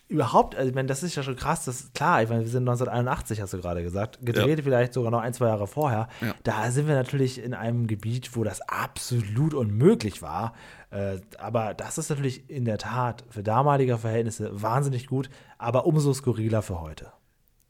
[0.09, 2.51] überhaupt, also ich meine, das ist ja schon krass, das ist klar, ich meine, wir
[2.51, 6.09] sind 1981, hast du gerade gesagt, gedreht vielleicht sogar noch ein, zwei Jahre vorher.
[6.21, 6.35] Ja.
[6.45, 10.55] Da sind wir natürlich in einem Gebiet, wo das absolut unmöglich war.
[10.90, 16.14] Äh, aber das ist natürlich in der Tat für damalige Verhältnisse wahnsinnig gut, aber umso
[16.14, 17.12] skurriler für heute.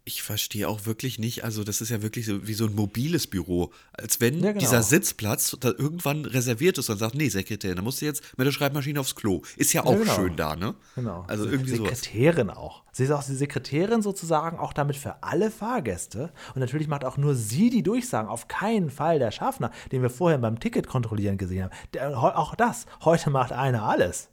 [0.09, 3.27] Ich verstehe auch wirklich nicht, also das ist ja wirklich so wie so ein mobiles
[3.27, 3.73] Büro.
[3.93, 4.61] Als wenn Ja, genau.
[4.61, 8.47] dieser Sitzplatz da irgendwann reserviert ist und sagt, nee, Sekretär, da musst du jetzt mit
[8.47, 9.43] der Schreibmaschine aufs Klo.
[9.57, 10.15] Ist ja auch genau.
[10.15, 10.77] schön da, ne?
[10.95, 11.25] Genau.
[11.27, 12.03] Also irgendwie sowas.
[12.03, 12.85] Sekretärin auch.
[12.93, 16.33] Sie ist auch die Sekretärin sozusagen auch damit für alle Fahrgäste.
[16.55, 18.29] Und natürlich macht auch nur sie die Durchsagen.
[18.29, 21.73] Auf keinen Fall der Schaffner, den wir vorher beim Ticket kontrollieren gesehen haben.
[21.95, 22.87] Der, auch das.
[23.05, 24.29] Heute macht einer alles.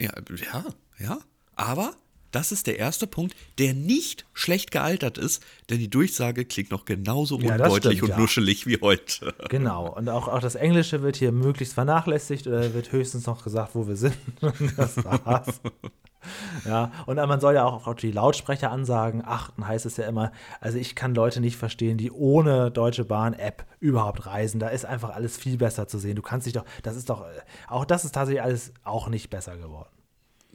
[0.00, 0.10] Ja,
[0.52, 0.64] ja,
[0.98, 1.18] ja.
[1.54, 1.94] Aber
[2.32, 6.84] das ist der erste Punkt, der nicht schlecht gealtert ist, denn die Durchsage klingt noch
[6.84, 8.18] genauso Ja, undeutlich stimmt, und ja.
[8.18, 9.34] nuschelig wie heute.
[9.48, 9.94] Genau.
[9.94, 13.86] Und auch, auch das Englische wird hier möglichst vernachlässigt oder wird höchstens noch gesagt, wo
[13.86, 14.16] wir sind.
[14.76, 15.60] das war's.
[16.64, 20.32] Ja, und man soll ja auch auf die Lautsprecheransagen achten, heißt es ja immer.
[20.60, 24.60] Also ich kann Leute nicht verstehen, die ohne Deutsche Bahn-App überhaupt reisen.
[24.60, 26.14] Da ist einfach alles viel besser zu sehen.
[26.14, 29.30] Du kannst dich doch, das ist doch, äh, auch das ist tatsächlich alles auch nicht
[29.30, 29.90] besser geworden.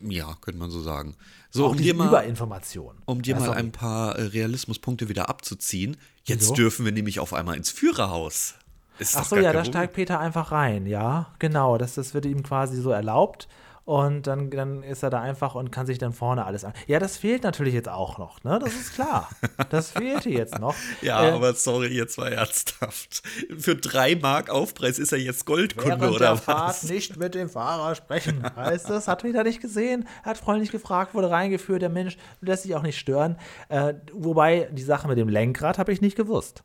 [0.02, 1.16] Ja, könnte man so sagen.
[1.50, 2.98] So, auch um dir mal, Überinformation.
[3.06, 3.58] um dir Ja, mal sorry.
[3.60, 5.98] ein paar äh, Realismuspunkte wieder abzuziehen.
[6.24, 6.54] Jetzt Wieso?
[6.54, 8.56] dürfen wir nämlich auf einmal ins Führerhaus.
[9.00, 11.78] Ist Ach so, ja, da steigt Peter einfach rein, ja, genau.
[11.78, 13.48] Das, das wird ihm quasi so erlaubt.
[13.88, 16.74] Und dann, dann ist er da einfach und kann sich dann vorne alles an.
[16.88, 18.60] Ja, das fehlt natürlich jetzt auch noch, ne?
[18.62, 19.30] Das ist klar.
[19.70, 20.76] Das fehlte jetzt noch.
[21.02, 23.24] Ja, Äh, aber sorry, jetzt mal ernsthaft.
[23.58, 26.44] Für drei Mark Aufpreis ist er jetzt Goldkunde Während oder der was?
[26.44, 28.44] Fahrt nicht mit dem Fahrer sprechen.
[28.58, 29.08] Heißt das?
[29.08, 31.82] Hat wieder nicht gesehen, hat freundlich gefragt, wurde reingeführt.
[31.82, 33.38] Der Mensch lässt sich auch nicht stören.
[33.70, 36.62] Äh, wobei, die Sache mit dem Lenkrad habe ich nicht gewusst.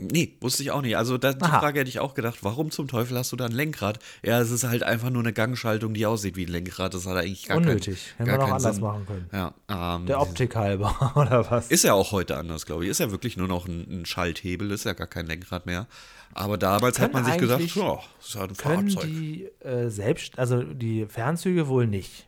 [0.00, 0.96] Nee, wusste ich auch nicht.
[0.96, 1.60] Also da, die Aha.
[1.60, 3.98] Frage hätte ich auch gedacht, warum zum Teufel hast du da ein Lenkrad?
[4.24, 6.94] Ja, es ist halt einfach nur eine Gangschaltung, die aussieht wie ein Lenkrad.
[6.94, 8.14] Das hat eigentlich gar Unnötig.
[8.16, 8.84] keinen Hätten wir gar noch keinen anders Sinn.
[8.84, 9.30] machen können.
[9.32, 11.68] Ja, ähm, Der Optik halber, oder was?
[11.70, 12.90] Ist ja auch heute anders, glaube ich.
[12.90, 15.86] Ist ja wirklich nur noch ein, ein Schalthebel, ist ja gar kein Lenkrad mehr.
[16.32, 19.10] Aber damals hat Können man sich gesagt, eigentlich- ja, das ist halt ein Können Fahrzeug.
[19.10, 22.26] die äh, selbst, also die Fernzüge wohl nicht,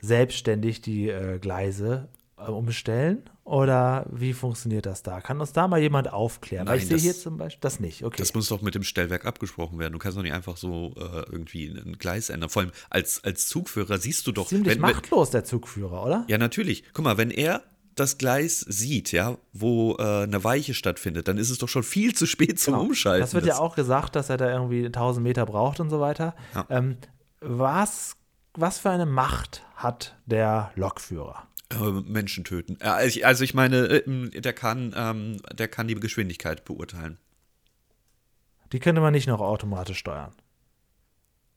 [0.00, 3.22] selbstständig die äh, Gleise äh, umstellen?
[3.44, 5.20] Oder wie funktioniert das da?
[5.20, 6.68] Kann uns da mal jemand aufklären?
[6.68, 8.04] Weil Nein, ich sehe das- hier zum Beispiel das nicht.
[8.04, 8.16] Okay.
[8.18, 9.92] Das muss doch mit dem Stellwerk abgesprochen werden.
[9.92, 12.50] Du kannst doch nicht einfach so äh, irgendwie ein Gleis ändern.
[12.50, 14.46] Vor allem als, als Zugführer siehst du doch.
[14.46, 16.24] Ziemlich wenn, machtlos, der Zugführer, oder?
[16.28, 16.84] ja, natürlich.
[16.92, 17.62] Guck mal, wenn er
[17.96, 22.14] das Gleis sieht, ja, wo äh, eine Weiche stattfindet, dann ist es doch schon viel
[22.14, 23.18] zu spät zum Umschalten.
[23.20, 23.26] Genau.
[23.26, 26.34] Das wird ja auch gesagt, dass er da irgendwie 1000 Meter braucht und so weiter.
[26.54, 26.64] Ja.
[26.70, 26.96] Ähm,
[27.40, 28.16] was,
[28.54, 31.48] was für eine Macht hat der Lokführer?
[31.72, 32.76] Äh, Menschen töten.
[32.80, 37.18] Äh, Also ich, also ich meine, äh, der kann, ähm, der kann die Geschwindigkeit beurteilen.
[38.72, 40.32] Die könnte man nicht noch automatisch steuern.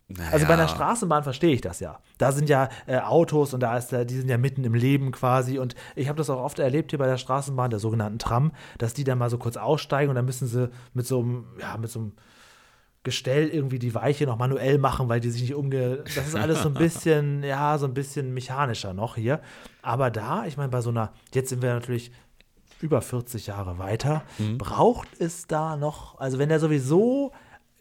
[0.08, 2.00] Naja, Also bei einer Straßenbahn verstehe ich das ja.
[2.20, 5.12] Da sind ja äh, Autos und da ist der, die sind ja mitten im Leben
[5.12, 5.58] quasi.
[5.58, 8.94] Und ich habe das auch oft erlebt hier bei der Straßenbahn, der sogenannten Tram, dass
[8.94, 11.90] die dann mal so kurz aussteigen und dann müssen sie mit so einem, ja, mit
[11.90, 12.12] so einem
[13.06, 16.04] Gestell irgendwie die Weiche noch manuell machen, weil die sich nicht umge.
[16.16, 19.40] Das ist alles so ein bisschen, ja, so ein bisschen mechanischer noch hier.
[19.82, 22.12] Aber da, ich meine, bei so einer, jetzt sind wir natürlich
[22.82, 24.24] über 40 Jahre weiter,
[24.58, 27.32] braucht es da noch, also wenn der sowieso,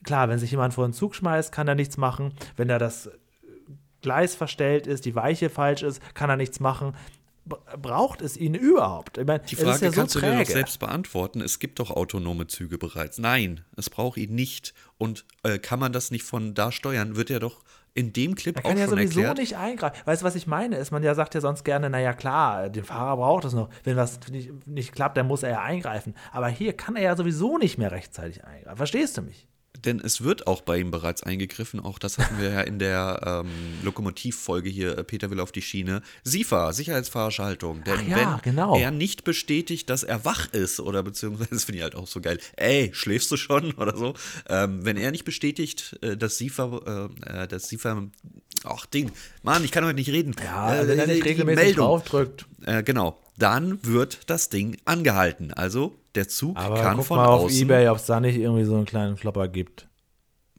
[0.05, 2.33] klar, wenn sich jemand vor den Zug schmeißt, kann er nichts machen.
[2.57, 3.11] Wenn da das
[4.03, 6.95] Gleis verstellt ist, die Weiche falsch ist, kann er nichts machen.
[7.47, 9.19] Braucht es ihn überhaupt?
[9.19, 11.41] Ich meine, Die Frage ja so kannst du dir doch selbst beantworten.
[11.43, 13.19] Es gibt doch autonome Züge bereits.
[13.19, 14.73] Nein, es braucht ihn nicht.
[14.97, 18.57] Und äh, kann man das nicht von da steuern, wird ja doch in dem Clip
[18.57, 19.39] Er auch kann ja schon sowieso erklärt.
[19.39, 19.97] nicht eingreifen.
[20.05, 20.77] Weißt du, was ich meine?
[20.77, 23.69] Ist, man ja sagt ja sonst gerne, naja, klar, den Fahrer braucht es noch.
[23.85, 26.15] Wenn was nicht, nicht klappt, dann muss er ja eingreifen.
[26.33, 28.77] Aber hier kann er ja sowieso nicht mehr rechtzeitig eingreifen.
[28.77, 29.47] Verstehst du mich?
[29.85, 31.81] Denn es wird auch bei ihm bereits eingegriffen.
[31.81, 33.51] Auch das hatten wir ja in der ähm,
[33.83, 36.03] Lokomotivfolge hier, äh, Peter will auf die Schiene.
[36.25, 37.85] SIFA, Sicherheitsfahrschaltung.
[37.85, 38.77] Denn Ach ja, wenn genau.
[38.77, 42.21] er nicht bestätigt, dass er wach ist, oder beziehungsweise, das finde ich halt auch so
[42.21, 44.15] geil, ey, schläfst du schon oder so,
[44.49, 48.05] ähm, wenn er nicht bestätigt, äh, dass SIFA, äh, äh, dass SIFA,
[48.65, 49.11] ach Ding,
[49.43, 50.35] Mann, ich kann heute nicht reden.
[50.43, 51.87] Ja, Äh, wenn er nicht regelmäßig Meldung.
[51.87, 52.47] draufdrückt.
[52.65, 53.19] Äh, genau.
[53.37, 55.53] Dann wird das Ding angehalten.
[55.53, 57.59] Also der Zug Aber kann guck von mal auf außen.
[57.61, 59.89] Ebay, ob es da nicht irgendwie so einen kleinen Klopper gibt.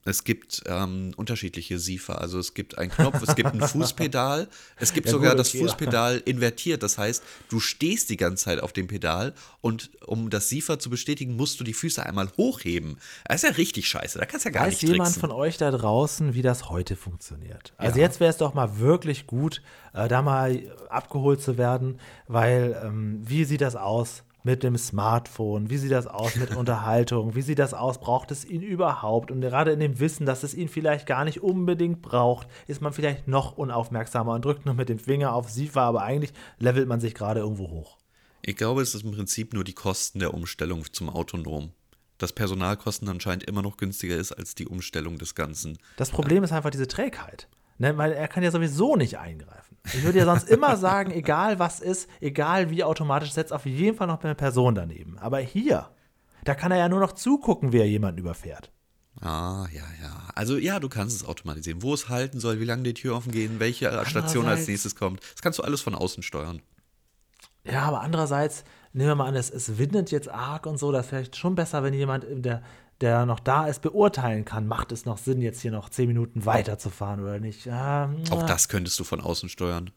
[0.08, 2.14] Es gibt ähm, unterschiedliche SIFA.
[2.14, 5.48] Also es gibt einen Knopf, es gibt ein Fußpedal, es gibt Ja, sogar gut, das
[5.50, 5.64] okay, ja.
[5.64, 6.84] Fußpedal invertiert.
[6.84, 10.92] Das heißt, du stehst die ganze Zeit auf dem Pedal und um das SIFA zu
[10.92, 12.98] bestätigen, musst du die Füße einmal hochheben.
[13.28, 14.20] Das ist ja richtig scheiße.
[14.20, 15.22] Da kannst du ja gar Weiß nicht jemand tricksen.
[15.22, 17.74] von euch da draußen, wie das heute funktioniert?
[17.78, 18.06] Also Ja.
[18.06, 19.64] jetzt wäre es doch mal wirklich gut,
[19.94, 25.70] äh, da mal abgeholt zu werden, weil ähm, wie sieht das aus mit dem Smartphone?
[25.70, 27.36] Wie sieht das aus mit Unterhaltung?
[27.36, 28.00] Wie sieht das aus?
[28.00, 29.32] Braucht es ihn überhaupt?
[29.32, 32.94] Und gerade in dem Wissen, dass es ihn vielleicht gar nicht unbedingt braucht, ist man
[32.94, 37.02] vielleicht noch unaufmerksamer und drückt nur mit dem Finger auf SIFA, aber eigentlich levelt man
[37.02, 37.98] sich gerade irgendwo hoch.
[38.44, 41.72] Ich glaube, es ist im Prinzip nur die Kosten der Umstellung zum Autonom.
[42.20, 45.80] Dass Personalkosten anscheinend immer noch günstiger ist als die Umstellung des Ganzen.
[45.98, 47.50] Das Problem ist einfach diese Trägheit.
[47.80, 47.98] Ne?
[47.98, 49.65] Weil er kann ja sowieso nicht eingreifen.
[49.94, 53.98] Ich würde ja sonst immer sagen, egal was ist, egal wie automatisch, setzt auf jeden
[53.98, 55.18] Fall noch eine Person daneben.
[55.20, 55.90] Aber hier,
[56.44, 58.72] da kann er ja nur noch zugucken, wie er jemanden überfährt.
[59.22, 60.28] Ah, ja, ja.
[60.36, 61.82] Also ja, du kannst es automatisieren.
[61.82, 65.22] Wo es halten soll, wie lange die Tür offen gehen, welche Station als nächstes kommt.
[65.34, 66.62] Das kannst du alles von außen steuern.
[67.64, 71.06] Ja, aber andererseits, nehmen wir mal an, es, es windet jetzt arg und so, das
[71.06, 72.62] ist vielleicht schon besser, wenn jemand, der,
[73.02, 76.46] der noch da ist, beurteilen kann, macht es noch Sinn, jetzt hier noch zehn Minuten
[76.46, 77.66] weiterzufahren oder nicht.
[77.66, 79.92] Ja, Auch das könntest du von außen steuern.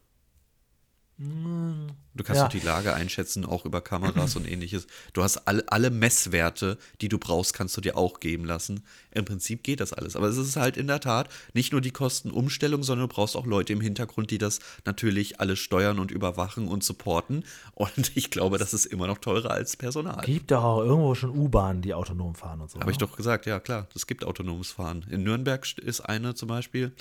[1.20, 2.44] Du kannst Ja.
[2.44, 4.86] doch die Lage einschätzen, auch über Kameras und ähnliches.
[5.14, 8.84] Du hast alle, alle Messwerte, die du brauchst, kannst du dir auch geben lassen.
[9.10, 10.14] Im Prinzip geht das alles.
[10.14, 13.46] Aber es ist halt in der Tat nicht nur die Kostenumstellung, sondern du brauchst auch
[13.46, 17.44] Leute im Hintergrund, die das natürlich alles steuern und überwachen und supporten.
[17.74, 20.24] Und ich glaube, das ist immer noch teurer als Personal.
[20.24, 22.78] Gibt doch auch irgendwo schon U-Bahnen, die autonom fahren und so.
[22.78, 23.06] Habe ich ne?
[23.06, 25.04] doch gesagt, ja klar, es gibt autonomes Fahren.
[25.10, 26.92] In Nürnberg ist eine zum Beispiel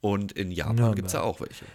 [0.00, 1.66] und in Japan gibt es ja auch welche.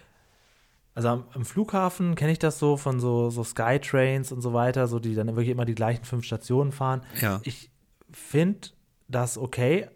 [0.94, 4.88] Also am, am Flughafen kenne ich das so von so, so Skytrains und so weiter,
[4.88, 7.02] so die dann wirklich immer die gleichen fünf Stationen fahren.
[7.22, 7.40] Ja.
[7.44, 7.72] Ich
[8.12, 8.70] finde
[9.08, 9.88] das okay.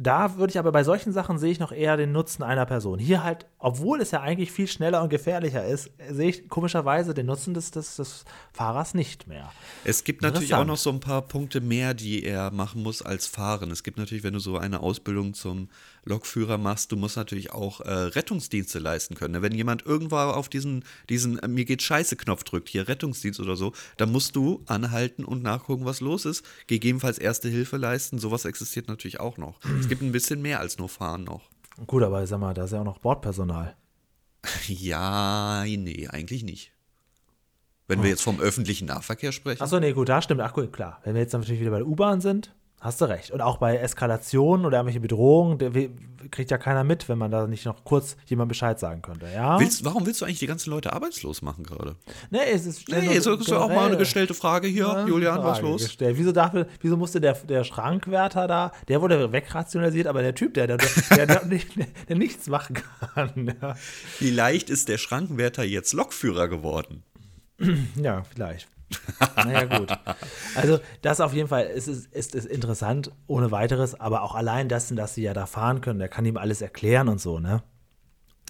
[0.00, 3.00] da würde ich aber bei solchen Sachen sehe ich noch eher den Nutzen einer Person.
[3.00, 7.26] Hier halt, obwohl es ja eigentlich viel schneller und gefährlicher ist, sehe ich komischerweise den
[7.26, 9.50] Nutzen des, des, des Fahrers nicht mehr.
[9.84, 13.26] Es gibt natürlich auch noch so ein paar Punkte mehr, die er machen muss als
[13.26, 13.72] Fahren.
[13.72, 15.68] Es gibt natürlich, wenn du so eine Ausbildung zum
[16.08, 19.42] Lokführer machst, du musst natürlich auch äh, Rettungsdienste leisten können.
[19.42, 23.56] Wenn jemand irgendwo auf diesen, diesen äh, mir geht scheiße Knopf drückt, hier Rettungsdienst oder
[23.56, 26.44] so, dann musst du anhalten und nachgucken, was los ist.
[26.66, 28.18] Gegebenenfalls erste Hilfe leisten.
[28.18, 29.60] Sowas existiert natürlich auch noch.
[29.78, 31.48] Es gibt ein bisschen mehr als nur Fahren noch.
[31.86, 33.76] Gut, aber sag mal, da ist ja auch noch Bordpersonal.
[34.66, 36.72] Ja, nee, eigentlich nicht.
[37.88, 39.62] Wenn wir jetzt vom öffentlichen Nahverkehr sprechen.
[39.62, 40.42] Achso, nee, gut, da stimmt.
[40.42, 41.00] Ach gut, klar.
[41.04, 43.30] Wenn wir jetzt natürlich wieder bei der U-Bahn sind, hast du recht.
[43.30, 45.58] Und auch bei Eskalationen oder irgendwelche Bedrohungen,
[46.30, 49.58] kriegt ja keiner mit, wenn man da nicht noch kurz jemand Bescheid sagen könnte, ja?
[49.60, 51.96] Willst, warum willst du eigentlich die ganzen Leute arbeitslos machen gerade?
[52.30, 54.84] Nee, es ist Nee, so ist ja auch mal eine gestellte Frage hier.
[54.84, 55.82] Ja, Julian, was Frage los?
[55.84, 56.18] Gestellt.
[56.18, 60.66] Wieso, darf, wieso musste der, der Schrankwärter da, der wurde wegrationalisiert, aber der Typ, der,
[60.66, 61.68] der, der, der, nicht,
[62.08, 63.28] der nichts machen kann.
[63.60, 67.02] Ja, Vielleicht ist der Schrankenwärter jetzt Lokführer geworden.
[67.96, 68.68] ja vielleicht.
[69.36, 69.90] naja, gut.
[70.54, 74.68] Also, das auf jeden Fall ist, ist, ist, ist interessant, ohne weiteres, aber auch allein
[74.68, 77.62] dessen, dass sie ja da fahren können, der kann ihm alles erklären und so, ne?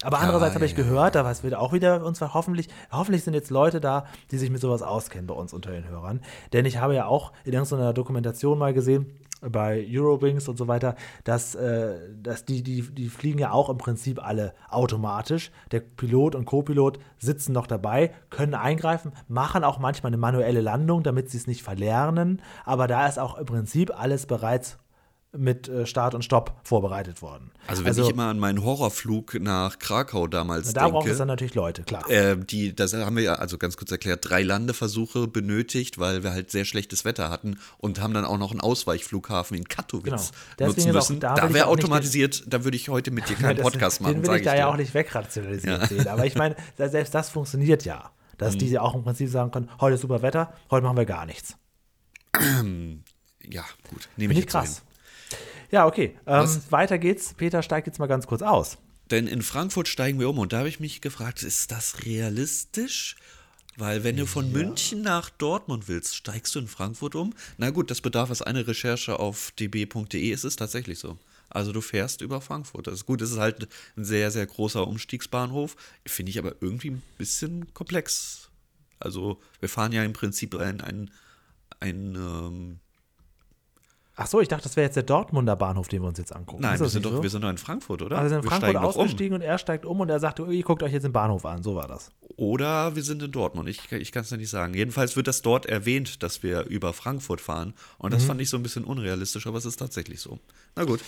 [0.01, 3.33] Aber andererseits habe ich ja, gehört, da was wird auch wieder uns hoffentlich, hoffentlich sind
[3.33, 6.21] jetzt Leute da, die sich mit sowas auskennen bei uns unter den Hörern.
[6.53, 9.07] Denn ich habe ja auch in irgendeiner Dokumentation mal gesehen,
[9.41, 13.77] bei Eurowings und so weiter, dass, äh, dass die, die, die fliegen ja auch im
[13.77, 15.51] Prinzip alle automatisch.
[15.71, 21.03] Der Pilot und Co-Pilot sitzen noch dabei, können eingreifen, machen auch manchmal eine manuelle Landung,
[21.03, 22.41] damit sie es nicht verlernen.
[22.65, 24.77] Aber da ist auch im Prinzip alles bereits
[25.37, 27.51] mit äh, Start und Stopp vorbereitet worden.
[27.67, 31.43] Also wenn ich immer an meinen Horrorflug nach Krakau damals da braucht es dann denke,
[31.43, 32.09] natürlich Leute, klar.
[32.09, 36.31] äh, die, das haben wir ja, also ganz kurz erklärt, drei Landeversuche benötigt, weil wir
[36.31, 40.69] halt sehr schlechtes Wetter hatten und haben dann auch noch einen Ausweichflughafen in Katowice Genau.
[40.71, 41.19] Nutzen ist auch- müssen.
[41.19, 44.21] da Da, ich wäre automatisiert, da würde ich heute mit dir keinen Podcast machen, Den
[44.23, 46.07] will sage ich da ja auch nicht wegrationalisiert sehen.
[46.07, 48.11] Aber ich meine, se- selbst das funktioniert ja.
[48.39, 48.59] Dass Mhm.
[48.59, 51.25] die ja auch im Prinzip sagen können, heute ist super Wetter, heute machen wir gar
[51.27, 51.55] nichts.
[53.51, 54.69] Ja, gut, nehme ich ich jetzt so hin.
[55.71, 56.17] Ja, okay.
[56.25, 57.33] Ähm, weiter geht's.
[57.33, 58.77] Peter steigt jetzt mal ganz kurz aus.
[59.11, 63.15] Denn in Frankfurt steigen wir um und da habe ich mich gefragt, ist das realistisch?
[63.75, 67.33] Weil wenn du von München nach Dortmund willst, steigst du in Frankfurt um?
[67.57, 71.17] Na gut, das bedarf es eine Recherche auf db.de, es ist tatsächlich so.
[71.49, 72.87] Also du fährst über Frankfurt.
[72.87, 75.75] Das ist gut, es ist halt ein sehr, sehr großer Umstiegsbahnhof.
[76.05, 78.49] Finde ich aber irgendwie ein bisschen komplex.
[78.99, 81.09] Also wir fahren ja im Prinzip ein, ein,
[81.79, 82.79] ein ähm,
[84.21, 86.61] Ach so, ich dachte, das wäre jetzt der Dortmunder Bahnhof, den wir uns jetzt angucken.
[86.61, 87.23] nein, wir sind, doch, so?
[87.23, 88.17] wir sind doch in Frankfurt, oder?
[88.17, 88.87] also wir sind in Frankfurt doch um.
[89.01, 91.63] ausgestiegen und er steigt um und er sagt, ihr guckt euch jetzt den Bahnhof an.
[91.63, 92.11] So war das.
[92.35, 93.69] Oder wir sind in Dortmund.
[93.69, 94.73] Ich, ich kann es ja nicht sagen.
[94.73, 97.73] Jedenfalls wird das dort erwähnt, dass wir über Frankfurt fahren.
[97.97, 98.13] Und Mhm.
[98.15, 100.39] das fand ich so ein bisschen unrealistisch, aber es ist tatsächlich so.
[100.75, 100.99] Na gut.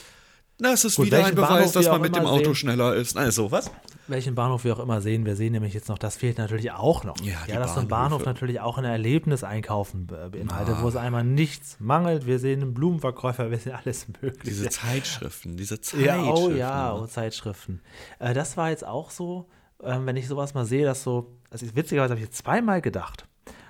[0.60, 2.56] Na, es ist Gut, wieder ein Beweis, dass wir man mit dem Auto sehen.
[2.56, 3.18] schneller ist.
[3.18, 3.72] Also, was?
[4.08, 7.04] Welchen Bahnhof wir auch immer sehen, wir sehen nämlich jetzt noch, das fehlt natürlich auch
[7.04, 7.20] noch.
[7.22, 7.88] Ja, die dass so ein.
[7.88, 12.26] Bahnhof natürlich auch ein Erlebniseinkaufen be- beinhaltet, wo es einmal nichts mangelt.
[12.28, 14.44] Wir sehen einen Blumenverkäufer, wir sehen alles Mögliche.
[14.44, 16.06] Diese Zeitschriften, diese Zeitschriften.
[16.26, 17.82] Ja, oh ja, oh, Zeitschriften.
[18.20, 19.48] Äh, das war jetzt auch so,
[19.82, 23.28] ähm, wenn ich sowas mal sehe, dass so, also witzigerweise habe ich jetzt zweimal gedacht.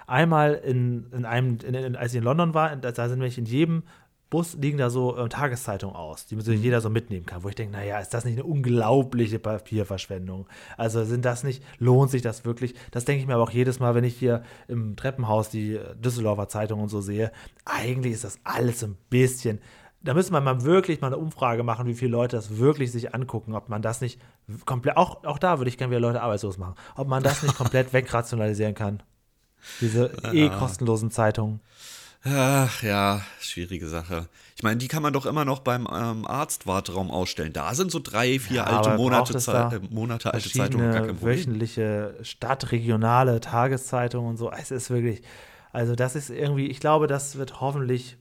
[0.08, 3.46] Einmal in, in einem, in, in, als ich in London war, da sind nämlich in
[3.46, 3.84] jedem
[4.32, 7.56] Bus liegen da so äh, Tageszeitungen aus, die so jeder so mitnehmen kann, wo ich
[7.56, 10.48] denke, naja, ist das nicht eine unglaubliche Papierverschwendung?
[10.78, 12.74] Also sind das nicht, lohnt sich das wirklich?
[12.92, 15.96] Das denke ich mir aber auch jedes Mal, wenn ich hier im Treppenhaus die äh,
[15.98, 17.32] Düsseldorfer Zeitung und so sehe.
[17.66, 19.60] Eigentlich ist das alles ein bisschen
[20.04, 23.14] da müsste man mal wirklich mal eine Umfrage machen, wie viele Leute das wirklich sich
[23.14, 24.20] angucken, ob man das nicht
[24.66, 27.56] komplett, auch, auch da würde ich gerne wieder Leute arbeitslos machen, ob man das nicht
[27.58, 29.04] komplett wegrationalisieren kann.
[29.80, 31.60] Diese eh kostenlosen Zeitungen.
[32.24, 34.28] Ach ja, schwierige Sache.
[34.56, 37.52] Ich meine, die kann man doch immer noch beim ähm, Arztwarteraum ausstellen.
[37.52, 40.50] Da sind so drei, vier Ja, alte Monate, braucht es Zei- da äh, Monate alte
[40.52, 41.38] Zeitungen, gar kein Problem.
[41.38, 44.52] wöchentliche stadtregionale Tageszeitungen und so.
[44.52, 45.24] Es ist wirklich,
[45.72, 48.18] also das ist irgendwie, ich glaube, das wird hoffentlich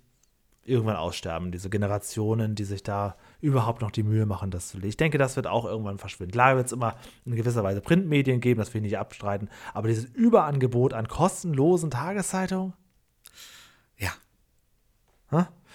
[0.65, 4.89] irgendwann aussterben, diese Generationen, die sich da überhaupt noch die Mühe machen, das zu lesen.
[4.91, 6.33] Ich denke, das wird auch irgendwann verschwinden.
[6.33, 6.95] Klar wird es immer
[7.27, 11.91] in gewisser Weise Printmedien geben, das will ich nicht abstreiten, aber dieses Überangebot an kostenlosen
[11.91, 12.73] Tageszeitungen.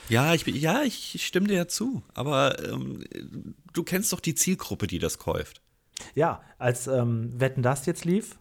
[0.07, 2.03] Ja, ich, ja, ich stimme dir ja zu.
[2.13, 3.03] Aber ähm,
[3.73, 5.61] du kennst doch die Zielgruppe, die das kauft.
[6.13, 8.37] ja, als ähm, Wetten das jetzt lief,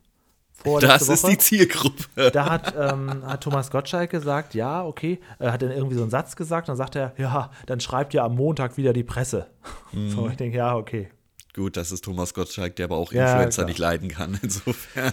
[0.81, 2.31] Das ist Woche, die Zielgruppe.
[2.33, 6.11] da hat, ähm, hat Thomas Gottschalk gesagt, ja, okay, er hat dann irgendwie so einen
[6.11, 9.47] Satz gesagt, dann sagt er, ja, dann schreibt ja am Montag wieder die Presse.
[9.93, 10.11] Mhm.
[10.11, 11.09] So, ich denke, ja, okay.
[11.55, 13.69] Gut, das ist Thomas Gottschalk, der aber auch Ja, Influencer klar.
[13.69, 14.39] nicht leiden kann.
[14.43, 15.13] Insofern.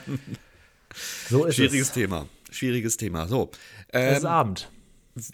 [1.30, 1.94] So ist Schwieriges es.
[1.94, 2.26] Thema.
[2.52, 3.28] Schwieriges Thema.
[3.28, 3.52] So.
[3.88, 4.70] Es ist Ähm, Abend.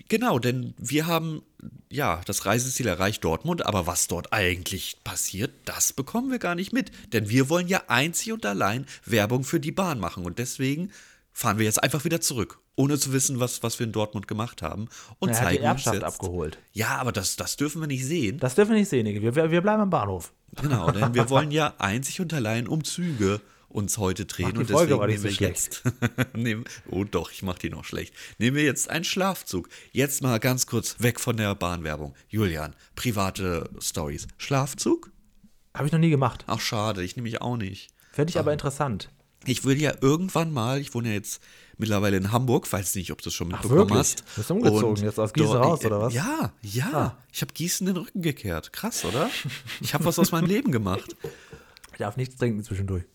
[0.07, 1.43] Genau, denn wir haben
[1.89, 6.73] ja, das Reiseziel erreicht Dortmund, aber was dort eigentlich passiert, das bekommen wir gar nicht
[6.73, 6.91] mit.
[7.13, 10.25] Denn wir wollen ja einzig und allein Werbung für die Bahn machen.
[10.25, 10.91] Und deswegen
[11.31, 14.61] fahren wir jetzt einfach wieder zurück, ohne zu wissen, was, was wir in Dortmund gemacht
[14.61, 14.89] haben.
[15.19, 16.57] Und Er hat die zeigen uns Erbschaft jetzt, abgeholt.
[16.73, 18.39] Ja, aber das, das dürfen wir nicht sehen.
[18.39, 19.05] Das dürfen wir nicht sehen.
[19.05, 20.33] Wir, wir bleiben am Bahnhof.
[20.61, 24.57] Genau, denn wir wollen ja einzig und allein um Züge uns heute drehen.
[24.57, 25.83] Und Folge deswegen aber nehmen so wir jetzt.
[26.33, 28.13] nehmen, oh doch, ich mach die noch schlecht.
[28.37, 29.69] Nehmen wir jetzt einen Schlafzug.
[29.91, 32.15] Jetzt mal ganz kurz weg von der Bahnwerbung.
[32.29, 34.27] Julian, private Stories.
[34.37, 35.11] Schlafzug?
[35.73, 36.43] Habe ich noch nie gemacht.
[36.47, 37.89] Ach, schade, ich nehme mich auch nicht.
[38.11, 39.11] Fände ich aber interessant.
[39.45, 41.41] Ich würde ja irgendwann mal, ich wohne ja jetzt
[41.77, 44.23] mittlerweile in Hamburg, weiß nicht, ob du es schon mitbekommen hast.
[44.35, 46.13] Bist du umgezogen Und jetzt aus Gießen raus, oder was?
[46.13, 46.91] Ja, ja.
[46.93, 47.17] Ah.
[47.31, 48.73] Ich habe Gießen den Rücken gekehrt.
[48.73, 49.29] Krass, oder?
[49.79, 51.15] Ich habe was aus meinem Leben gemacht.
[51.93, 53.05] Ich darf nichts trinken zwischendurch.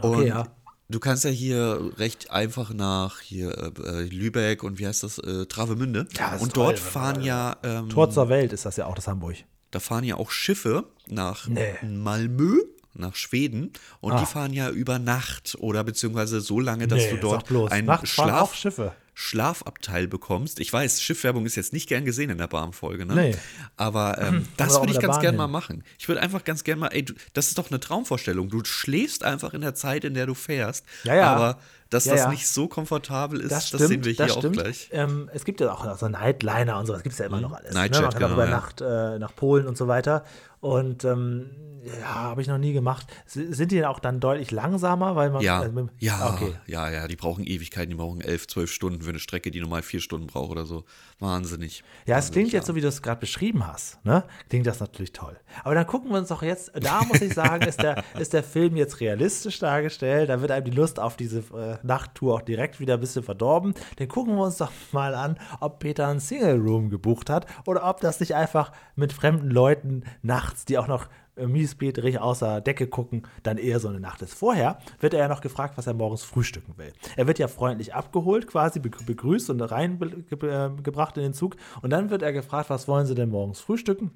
[0.00, 0.44] Und Okay, ja.
[0.88, 5.46] du kannst ja hier recht einfach nach hier äh, Lübeck und wie heißt das, äh,
[5.46, 6.06] Travemünde.
[6.18, 8.94] Ja, das und toll, dort fahren ja, ähm, Tor zur Welt ist das ja auch,
[8.94, 9.36] das Hamburg.
[9.70, 11.74] da fahren ja auch Schiffe nach Nee.
[11.82, 12.58] Malmö,
[12.94, 13.72] nach Schweden.
[14.00, 14.20] Und Ah.
[14.20, 17.70] die fahren ja über Nacht oder beziehungsweise so lange, dass du sag dort bloß.
[17.70, 18.92] einen fahren Schlaf, auch Schiffe.
[19.14, 20.58] Schlafabteil bekommst.
[20.60, 23.14] Ich weiß, Schiffwerbung ist jetzt nicht gern gesehen in der Bahnfolge, ne?
[23.14, 23.36] Nee.
[23.76, 25.38] Aber ähm, das würde ich ganz Bahn gern hin.
[25.38, 25.84] mal machen.
[25.98, 28.48] Ich würde einfach ganz gern mal, ey, du, das ist doch eine Traumvorstellung.
[28.48, 30.84] Du schläfst einfach in der Zeit, in der du fährst.
[31.04, 31.34] Ja, ja.
[31.34, 31.58] Aber
[31.90, 32.30] dass Ja, das ja.
[32.30, 34.56] nicht so komfortabel ist, Das das, stimmt, sehen wir hier das auch stimmt.
[34.56, 34.88] gleich.
[34.92, 37.52] Ähm, es gibt ja auch so Nightliner und so, das gibt es ja immer noch
[37.52, 37.74] alles.
[37.74, 38.06] Nightjet, ne?
[38.06, 38.50] Man kann genau, über ja.
[38.50, 40.24] Nacht äh, nach Polen und so weiter.
[40.62, 41.50] Und ähm,
[41.84, 43.08] ja, habe ich noch nie gemacht.
[43.26, 45.16] Sind die denn auch dann deutlich langsamer?
[45.16, 46.52] Weil man, Ja, also ja, Okay.
[46.66, 49.82] ja, ja, die brauchen Ewigkeiten, die brauchen elf, zwölf Stunden für eine Strecke, die normal
[49.82, 50.84] vier Stunden braucht oder so.
[51.18, 51.82] Wahnsinnig.
[52.06, 54.04] Ja, es klingt Wahnsinnig, jetzt so, wie du es gerade beschrieben hast.
[54.04, 54.22] Ne?
[54.48, 55.36] Klingt das natürlich toll.
[55.64, 58.44] Aber dann gucken wir uns doch jetzt, da muss ich sagen, ist der, ist der
[58.44, 60.30] Film jetzt realistisch dargestellt.
[60.30, 63.74] Da wird einem die Lust auf diese äh, Nachttour auch direkt wieder ein bisschen verdorben.
[63.96, 67.88] Dann gucken wir uns doch mal an, ob Peter einen Single Room gebucht hat oder
[67.88, 72.86] ob das nicht einfach mit fremden Leuten nachts, die auch noch äh, miesbieterig außer Decke
[72.86, 74.34] gucken, dann eher so eine Nacht ist.
[74.34, 76.92] Vorher wird er ja noch gefragt, was er morgens frühstücken will.
[77.16, 81.56] Er wird ja freundlich abgeholt, quasi begrü- begrüßt und reingebracht in den Zug.
[81.82, 84.10] Und dann wird er gefragt, was wollen Sie denn morgens frühstücken?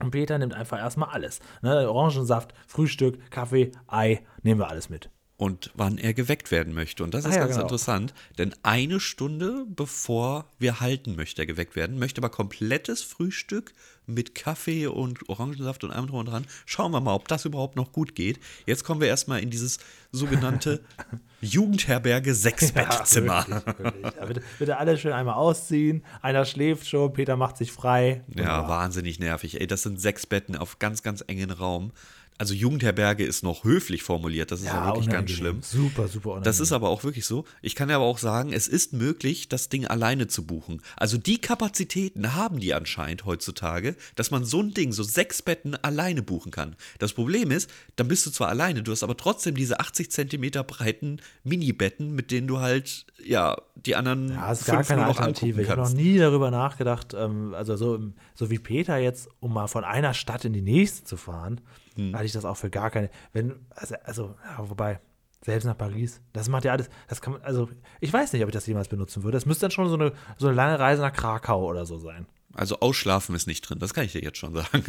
[0.00, 1.40] Und Peter nimmt einfach erstmal alles.
[1.62, 1.90] Ne?
[1.90, 5.10] Orangensaft, Frühstück, Kaffee, Ei, nehmen wir alles mit.
[5.36, 7.02] und wann er geweckt werden möchte.
[7.04, 7.62] Und das ist Ah ja, ganz genau.
[7.66, 13.72] interessant, denn eine Stunde bevor wir halten, möchte er geweckt werden, möchte aber komplettes Frühstück
[14.08, 16.46] mit Kaffee und Orangensaft und allem drum und dran.
[16.66, 18.40] Schauen wir mal, ob das überhaupt noch gut geht.
[18.66, 19.78] Jetzt kommen wir erstmal in dieses
[20.10, 20.82] sogenannte
[21.40, 23.46] Jugendherberge Sechsbettzimmer.
[23.48, 24.14] Ja, wirklich, wirklich.
[24.14, 26.02] Ja, bitte, bitte alle schön einmal ausziehen.
[26.22, 28.24] Einer schläft schon, Peter macht sich frei.
[28.34, 29.60] Ja, wahnsinnig nervig.
[29.60, 31.92] Ey, das sind sechs Betten auf ganz, ganz engen Raum.
[32.38, 35.58] Also Jugendherberge ist noch höflich formuliert, das ist ja, wirklich ganz schlimm.
[35.60, 36.44] Super, super unangenehm.
[36.44, 37.44] Das ist aber auch wirklich so.
[37.62, 40.80] Ich kann aber auch sagen, es ist möglich, das Ding alleine zu buchen.
[40.96, 45.74] Also die Kapazitäten haben die anscheinend heutzutage, dass man so ein Ding, so sechs Betten
[45.74, 46.76] alleine buchen kann.
[47.00, 50.62] Das Problem ist, dann bist du zwar alleine, du hast aber trotzdem diese 80 Zentimeter
[50.62, 55.60] breiten Mini-Betten, mit denen du halt, ja, die anderen Ja, ist gar keine Alternative.
[55.60, 57.98] Ich habe noch nie darüber nachgedacht, ähm, also so,
[58.34, 61.60] so wie Peter jetzt, um mal von einer Stadt in die nächste zu fahren,
[61.98, 62.14] Hm.
[62.14, 63.10] halte ich das auch für gar keine.
[63.32, 65.00] Wenn, also, also ja, wobei,
[65.44, 67.68] selbst nach Paris, das macht ja alles, das kann man, also
[68.00, 69.36] ich weiß nicht, ob ich das jemals benutzen würde.
[69.36, 72.26] Das müsste dann schon so eine, so eine lange Reise nach Krakau oder so sein.
[72.58, 74.84] Also ausschlafen ist nicht drin, das kann ich dir jetzt schon sagen.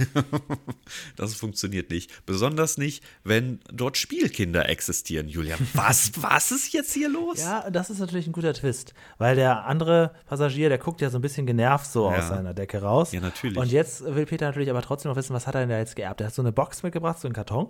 [1.15, 2.25] das funktioniert nicht.
[2.25, 5.59] Besonders nicht, wenn dort Spielkinder existieren, Julian.
[5.75, 7.39] Was, was ist jetzt hier los?
[7.39, 11.19] Ja, das ist natürlich ein guter Twist, weil der andere Passagier, der guckt ja so
[11.19, 12.17] ein bisschen genervt so Ja.
[12.17, 13.11] aus seiner Decke raus.
[13.11, 13.57] Ja, natürlich.
[13.57, 15.95] Und jetzt will Peter natürlich aber trotzdem noch wissen, was hat er denn da jetzt
[15.95, 16.21] geerbt?
[16.21, 17.67] Er hat so eine Box mitgebracht, so einen Karton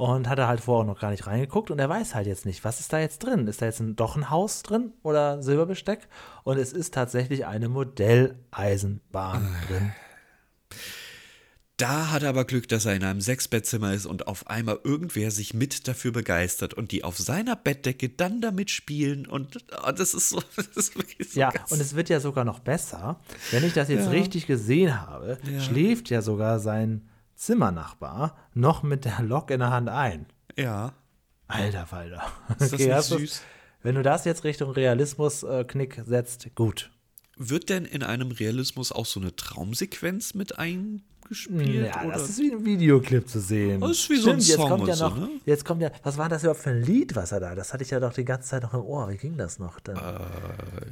[0.00, 2.64] und hat er halt vorher noch gar nicht reingeguckt und er weiß halt jetzt nicht,
[2.64, 3.46] was ist da jetzt drin?
[3.46, 6.08] Ist da jetzt ein, doch ein Haus drin oder Silberbesteck?
[6.42, 9.92] Und es ist tatsächlich eine Modelleisenbahn drin.
[11.76, 15.30] Da hat er aber Glück, dass er in einem Sechsbettzimmer ist und auf einmal irgendwer
[15.30, 20.12] sich mit dafür begeistert und die auf seiner Bettdecke dann damit spielen und oh, das
[20.14, 23.20] ist so, das ist wirklich so Ja, und es wird ja sogar noch besser.
[23.50, 24.10] Wenn ich das jetzt Ja.
[24.10, 25.60] richtig gesehen habe, Ja.
[25.60, 27.08] schläft ja sogar sein
[27.40, 30.26] Zimmernachbar noch mit der Lok in der Hand ein.
[30.56, 30.92] ja.
[31.48, 32.22] Alter Falter.
[32.60, 33.42] Ist das nicht süß?
[33.82, 36.90] Wenn du das jetzt Richtung Realismus-Knick setzt, gut.
[37.36, 40.58] Wird denn in einem Realismus auch so eine Traumsequenz mit
[41.30, 41.86] eingespielt?
[41.86, 42.12] Ja, oder?
[42.12, 43.80] das ist wie ein Videoclip zu sehen.
[43.80, 45.28] Das ist wie so ein jetzt Song kommt ja so, noch, ne?
[45.46, 47.54] Jetzt kommt ja, was war das überhaupt für ein Lied, was er da?
[47.54, 49.08] Das hatte ich ja doch die ganze Zeit noch im Ohr.
[49.08, 49.80] Wie ging das noch?
[49.80, 49.96] Dann?
[49.96, 50.00] Äh,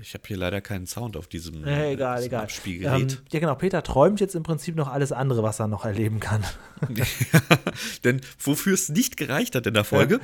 [0.00, 2.42] ich habe hier leider keinen Sound auf diesem, äh, egal, diesem egal.
[2.44, 3.12] Abspielgerät.
[3.12, 3.54] Ähm, ja, genau.
[3.54, 6.44] Peter träumt jetzt im Prinzip noch alles andere, was er noch erleben kann.
[8.04, 10.20] Denn wofür es nicht gereicht hat in der Folge,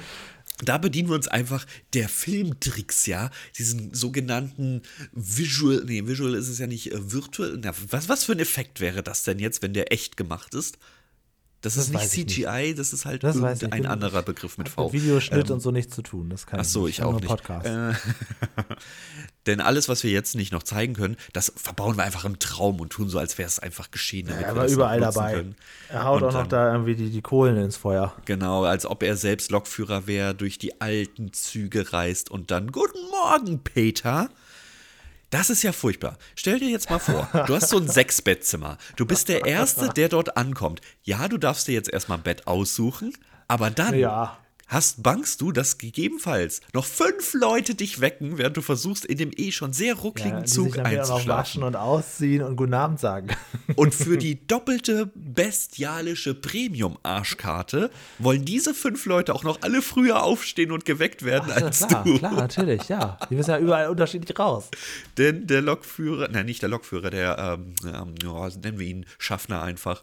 [0.68, 6.58] da bedienen wir uns einfach der Filmtricks, ja, diesen sogenannten Visual, nee, Visual ist es
[6.58, 9.74] ja nicht, äh, virtuell, na, was, was für ein Effekt wäre das denn jetzt, wenn
[9.74, 10.78] der echt gemacht ist?
[11.64, 13.86] Das, Das ist nicht ich CGI, das ist halt Das ich nicht.
[13.86, 14.92] anderer Begriff mit Mit V.
[14.92, 16.28] Videoschnitt Ähm, und so nichts zu tun.
[16.28, 17.26] Das kann Ach so, ich kann auch nicht.
[17.26, 17.66] Podcast.
[17.66, 17.92] Äh,
[19.46, 22.80] denn alles, was wir jetzt nicht noch zeigen können, das verbauen wir einfach im Traum
[22.80, 24.26] und tun so, als wäre es einfach geschehen.
[24.28, 25.32] damit er war überall dabei.
[25.34, 25.56] können.
[25.88, 28.14] Er haut Und auch noch dann- da irgendwie die, die Kohlen ins Feuer.
[28.24, 32.98] Genau, als ob er selbst Lokführer wäre, durch die alten Züge reist und dann Guten
[33.10, 34.28] Morgen, Peter.
[35.34, 36.16] Das ist ja furchtbar.
[36.36, 38.78] Stell dir jetzt mal vor, du hast so ein Sechsbettzimmer.
[38.94, 40.80] Du bist der Erste, der dort ankommt.
[41.02, 43.12] Ja, du darfst dir jetzt erstmal ein Bett aussuchen,
[43.48, 44.38] aber dann Ja.
[44.66, 49.30] Hast, bangst du, dass gegebenenfalls noch fünf Leute dich wecken, während du versuchst, in dem
[49.36, 51.28] eh schon sehr ruckligen Ja, die Zug sich dann noch einzuschlafen.
[51.28, 53.28] waschen und ausziehen und Guten Abend sagen.
[53.76, 60.70] Und für die doppelte bestialische Premium-Arschkarte wollen diese fünf Leute auch noch alle früher aufstehen
[60.70, 62.18] und geweckt werden Ja, als klar, du.
[62.18, 63.18] klar, natürlich, ja.
[63.30, 64.70] Die müssen ja überall unterschiedlich raus.
[65.18, 68.14] Denn der Lokführer, nein, nicht der Lokführer, der, ähm, ähm,
[68.62, 70.02] nennen wir ihn Schaffner einfach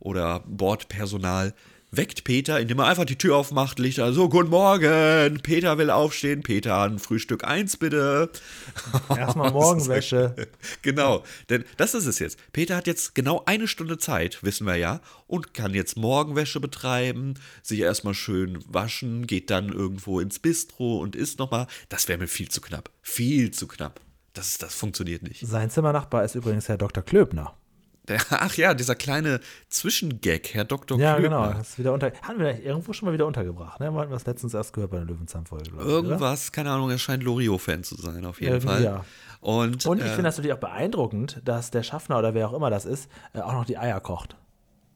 [0.00, 1.54] oder Bordpersonal,
[1.96, 5.90] weckt Peter, indem er einfach die Tür aufmacht, liegt da so, guten Morgen, Peter will
[5.90, 8.30] aufstehen, Peter, ein Frühstück eins bitte.
[9.08, 10.34] Erstmal Morgenwäsche.
[10.82, 12.38] Genau, denn das ist es jetzt.
[12.52, 17.34] Peter hat jetzt genau eine Stunde Zeit, wissen wir ja, und kann jetzt Morgenwäsche betreiben,
[17.62, 21.66] sich erstmal schön waschen, geht dann irgendwo ins Bistro und isst nochmal.
[21.88, 22.90] Das wäre mir viel zu knapp.
[23.02, 24.00] Viel zu knapp.
[24.32, 25.46] Das, das funktioniert nicht.
[25.46, 27.02] Sein Zimmernachbar ist übrigens Herr Dr.
[27.02, 27.54] Klöbner.
[28.08, 30.98] Der, ach ja, dieser kleine Zwischengag, Herr Dr.
[30.98, 31.48] Ja, Klöbner.
[31.48, 31.60] genau.
[31.60, 33.80] Ist wieder unter hatten wir irgendwo schon mal wieder untergebracht.
[33.80, 33.90] Ne?
[33.92, 35.64] Wir hatten das letztens erst gehört bei der Löwenzahn-Folge.
[35.68, 35.84] ich, oder?
[35.84, 38.84] Irgendwas, keine Ahnung, er scheint Loriot-Fan zu sein, auf jeden Irgendwie Fall.
[38.84, 39.04] ja.
[39.40, 42.54] Und, Und ich äh, finde das natürlich auch beeindruckend, dass der Schaffner oder wer auch
[42.54, 44.36] immer das ist, äh, auch noch die Eier kocht.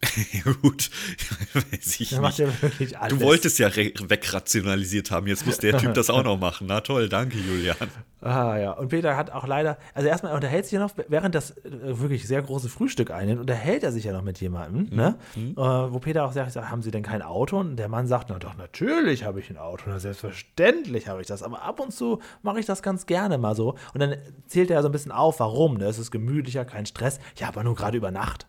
[0.32, 0.90] ja, gut,
[1.54, 2.38] weiß ich Der nicht.
[2.38, 3.18] ja wirklich alles.
[3.18, 6.68] Du wolltest ja wegrationalisiert haben, jetzt muss der Typ das auch noch machen.
[6.68, 7.76] Na toll, danke, Julian.
[8.20, 11.34] Ah ja, und Peter hat auch leider, also erstmal er unterhält sich ja noch, während
[11.34, 11.60] das äh,
[12.00, 15.16] wirklich sehr große Frühstück einnimmt, unterhält er sich ja noch mit jemandem, ne?
[15.36, 17.58] Äh, wo Peter auch sagt, haben Sie denn kein Auto?
[17.58, 21.26] Und der Mann sagt, na doch, natürlich habe ich ein Auto, na selbstverständlich habe ich
[21.26, 23.74] das, aber ab und zu mache ich das ganz gerne mal so.
[23.94, 25.86] Und dann zählt er so ein bisschen auf, warum, ne?
[25.86, 28.46] Es ist gemütlicher, kein Stress, ja, aber nur gerade über Nacht.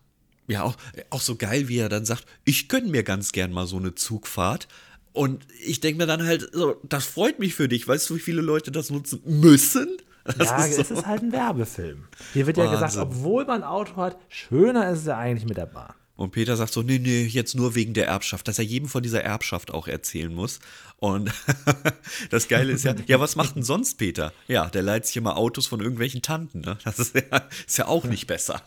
[0.49, 0.75] Ja, auch,
[1.09, 3.95] auch so geil, wie er dann sagt, ich gönne mir ganz gern mal so eine
[3.95, 4.67] Zugfahrt.
[5.13, 7.87] Und ich denke mir dann halt, so, das freut mich für dich.
[7.87, 9.97] Weißt du, wie viele Leute das nutzen müssen?
[10.23, 12.05] Das ja, ist so- es ist halt ein Werbefilm.
[12.33, 13.01] Hier wird ja gesagt, Wahnsinn.
[13.01, 15.93] obwohl man ein Auto hat, schöner ist es ja eigentlich mit der Bahn.
[16.15, 19.01] Und Peter sagt so, nee, nee, jetzt nur wegen der Erbschaft, dass er jedem von
[19.01, 20.59] dieser Erbschaft auch erzählen muss.
[20.97, 21.31] Und
[22.29, 24.33] das Geile ist ja, ja, was macht denn sonst Peter?
[24.49, 26.77] Ja, der leiht sich immer Autos von irgendwelchen Tanten, ne?
[26.83, 28.61] Das ist ja, ist ja auch nicht besser.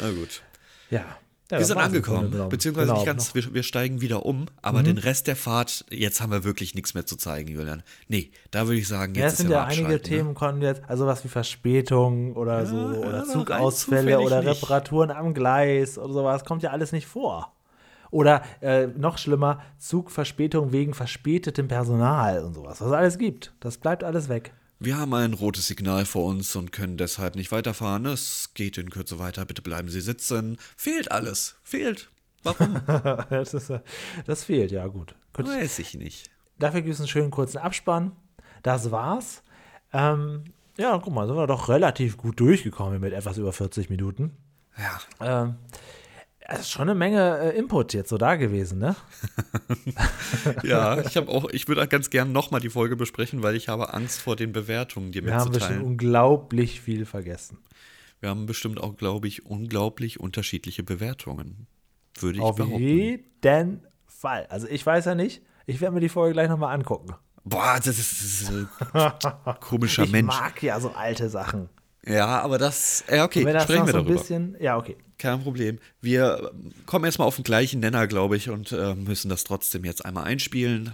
[0.00, 0.42] Na gut.
[0.94, 1.04] Ja.
[1.50, 4.80] ja Wir sind angekommen, beziehungsweise Genau, nicht ganz, noch- wir, wir steigen wieder um, aber
[4.80, 4.84] Mhm.
[4.84, 7.82] den Rest der Fahrt, jetzt haben wir wirklich nichts mehr zu zeigen, Julian.
[8.08, 10.16] Nee, da würde ich sagen, jetzt Ja, es sind ja einige abschalten, ne?
[10.18, 14.62] Themen konnten jetzt, also was wie Verspätung oder so, ja, oder rein Zugausfälle oder nicht.
[14.62, 17.50] Reparaturen am Gleis oder sowas, kommt ja alles nicht vor.
[18.10, 23.52] Oder äh, noch schlimmer, Zugverspätung wegen verspätetem Personal und sowas, was es alles gibt.
[23.58, 24.52] Das bleibt alles weg.
[24.84, 28.04] Wir haben ein rotes Signal vor uns und können deshalb nicht weiterfahren.
[28.04, 29.46] Es geht in Kürze weiter.
[29.46, 30.58] Bitte bleiben Sie sitzen.
[30.76, 31.56] Fehlt alles.
[31.62, 32.10] Fehlt.
[32.42, 32.82] Warum?
[33.30, 33.80] das, ist, äh,
[34.26, 35.14] das fehlt, ja gut.
[35.32, 35.48] Gut.
[35.48, 36.28] Weiß ich nicht.
[36.58, 38.12] Dafür gibt es einen schönen kurzen Abspann.
[38.62, 39.42] Das war's.
[39.94, 40.44] Ähm,
[40.76, 44.36] ja, guck mal, sind wir doch relativ gut durchgekommen mit etwas über 40 Minuten.
[44.76, 45.44] Ja.
[45.44, 45.54] Ähm,
[46.54, 48.96] es ist schon eine Menge äh, Input jetzt so da gewesen, ne?
[50.62, 53.92] Ja, ich habe auch, ich würde ganz gern nochmal die Folge besprechen, weil ich habe
[53.94, 55.82] Angst vor den Bewertungen, dir Wir haben bestimmt mitzuteilen.
[55.82, 57.58] unglaublich viel vergessen.
[58.20, 61.66] Wir haben bestimmt auch, glaube ich, unglaublich unterschiedliche Bewertungen.
[62.18, 62.78] Würde ich Auf behaupten.
[62.78, 64.46] jeden Fall.
[64.48, 65.42] Also ich weiß ja nicht.
[65.66, 67.14] Ich werde mir die Folge gleich nochmal angucken.
[67.44, 68.68] Boah, das ist, das ist ein
[69.60, 70.28] komischer ich Mensch.
[70.34, 71.68] mag ja so alte Sachen.
[72.06, 74.20] Ja, aber das, ja, okay, wenn das sprechen wir so ein darüber.
[74.20, 74.96] bisschen, ja, okay.
[75.16, 75.78] Kein Problem.
[76.02, 76.50] Wir
[76.86, 80.24] kommen erstmal auf den gleichen Nenner, glaube ich, und äh, müssen das trotzdem jetzt einmal
[80.24, 80.92] einspielen.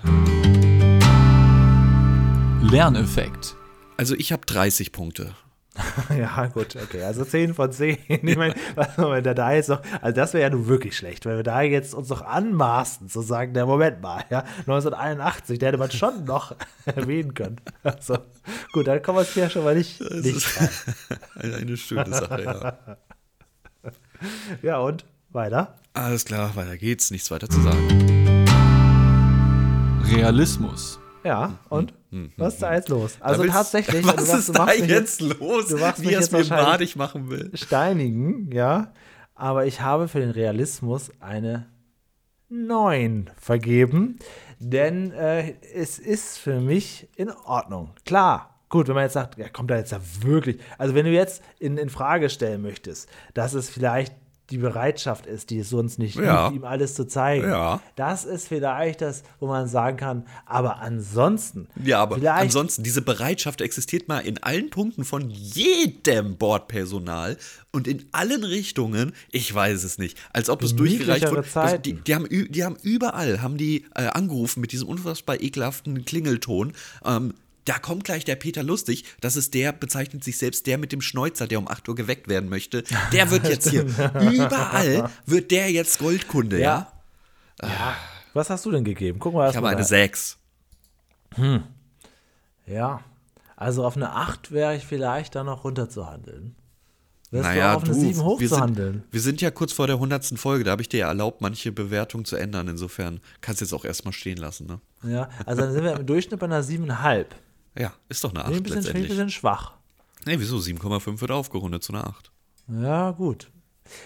[2.62, 3.56] Lerneffekt.
[3.96, 5.34] Also ich habe 30 Punkte.
[6.16, 7.02] Ja, gut, okay.
[7.02, 7.98] Also 10 von 10.
[8.08, 11.24] Ich meine, was wenn wir da jetzt noch, also das wäre ja nun wirklich schlecht,
[11.26, 15.68] wenn wir da jetzt uns noch anmaßen, zu sagen, der Moment mal, ja, 1981, der
[15.68, 16.54] hätte man schon noch
[16.84, 17.56] erwähnen können.
[17.82, 18.18] Also,
[18.72, 20.68] gut, dann kommen wir es hier schon mal nicht, nicht rein.
[21.36, 22.96] Eine, eine schöne Sache, ja.
[24.62, 25.74] Ja, und weiter?
[25.94, 28.46] Alles klar, weiter geht's, nichts weiter zu sagen.
[30.12, 30.98] Realismus.
[31.24, 31.94] Ja, und?
[32.36, 33.18] Was ist da jetzt los?
[33.20, 35.68] Also Da willst- tatsächlich, was du sagst, ist da jetzt los?
[35.68, 37.50] du machst wie er es jetzt mir madig machen will.
[37.54, 38.92] steinigen, ja.
[39.34, 41.66] Aber ich habe für den Realismus eine
[42.48, 44.18] 9 vergeben.
[44.58, 47.92] Denn äh, es ist für mich in Ordnung.
[48.04, 50.58] Klar, gut, wenn man jetzt sagt, ja, kommt da jetzt ja wirklich.
[50.76, 54.14] Also, wenn du jetzt in, in Frage stellen möchtest, dass es vielleicht
[54.50, 56.48] die Bereitschaft ist, die es sonst nicht Ja.
[56.48, 57.48] gibt, ihm alles zu zeigen.
[57.48, 57.80] Ja.
[57.96, 61.68] Das ist vielleicht das, wo man sagen kann, aber ansonsten.
[61.84, 67.36] Ja, aber ansonsten, diese Bereitschaft existiert mal in allen Punkten von jedem Bordpersonal
[67.72, 69.12] und in allen Richtungen.
[69.30, 70.18] Ich weiß es nicht.
[70.32, 71.38] Als ob es durchgereicht wurde.
[71.38, 71.82] Also Zeiten.
[71.82, 76.72] die, die, haben, die haben überall, haben die äh, angerufen mit diesem unfassbar ekelhaften Klingelton.
[77.04, 77.34] Ähm,
[77.64, 81.00] da kommt gleich der Peter Lustig, das ist der, bezeichnet sich selbst der mit dem
[81.00, 82.84] Schnäuzer, der um 8 Uhr geweckt werden möchte.
[83.12, 83.82] Der wird jetzt hier,
[84.20, 86.92] überall wird der jetzt Goldkunde, ja?
[87.60, 87.68] Ja.
[87.68, 87.96] ja.
[88.32, 89.20] Was hast du denn gegeben?
[89.22, 89.86] Wir erst Ich habe mal eine rein.
[89.86, 90.38] 6.
[92.66, 93.00] Ja,
[93.56, 96.54] also auf eine 8 wäre ich vielleicht da noch runterzuhandeln.
[97.30, 99.02] Wärst Naja, du auf eine du, 7 wir sind, hochzuhandeln?
[99.10, 100.38] wir sind ja kurz vor der 100.
[100.38, 102.66] Folge, da habe ich dir ja erlaubt, manche Bewertungen zu ändern.
[102.68, 104.66] Insofern kannst du jetzt auch erstmal stehen lassen.
[104.66, 104.80] Ne?
[105.12, 107.26] Ja, also dann sind wir im Durchschnitt bei einer 7,5.
[107.78, 109.08] Ja, ist doch eine 8 Bin ich ein bisschen, bin ich ein letztendlich.
[109.10, 109.72] bisschen schwach.
[110.26, 110.56] Nee, wieso?
[110.58, 112.30] 7,5 wird aufgerundet zu einer 8.
[112.68, 113.50] Ja, gut.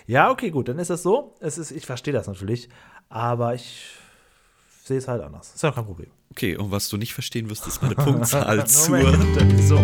[0.06, 1.34] Ja, okay, gut, dann ist das so.
[1.40, 2.68] Es ist, ich verstehe das natürlich,
[3.08, 3.86] aber ich
[4.84, 5.54] sehe es halt anders.
[5.54, 6.10] Ist ja kein Problem.
[6.30, 8.98] Okay, und was du nicht verstehen wirst, ist meine Punktzahl zur.
[9.62, 9.78] So.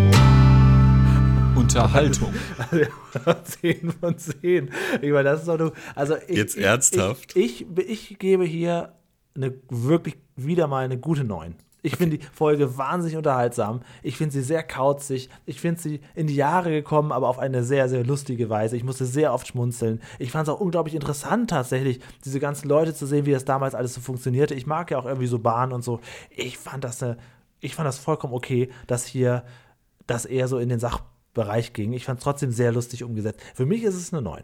[1.56, 2.32] Unterhaltung,
[3.60, 4.70] 10 von 10.
[5.02, 5.72] Ich meine, das ist doch nur.
[5.94, 7.36] Also ich, Jetzt ich, ernsthaft?
[7.36, 7.78] Ich, ich,
[8.12, 8.94] ich gebe hier
[9.34, 11.54] eine wirklich wieder mal eine gute 9.
[11.82, 13.80] Ich finde die Folge wahnsinnig unterhaltsam.
[14.02, 15.30] Ich finde sie sehr kauzig.
[15.46, 18.76] Ich finde sie in die Jahre gekommen, aber auf eine sehr, sehr lustige Weise.
[18.76, 20.00] Ich musste sehr oft schmunzeln.
[20.18, 23.74] Ich fand es auch unglaublich interessant, tatsächlich, diese ganzen Leute zu sehen, wie das damals
[23.74, 24.54] alles so funktionierte.
[24.54, 26.00] Ich mag ja auch irgendwie so Bahn und so.
[26.30, 27.16] Ich fand das eine,
[27.60, 29.44] ich fand das vollkommen okay, dass hier
[30.06, 31.92] das eher so in den Sachbereich ging.
[31.92, 33.40] Ich fand es trotzdem sehr lustig umgesetzt.
[33.54, 34.42] Für mich ist es eine 9.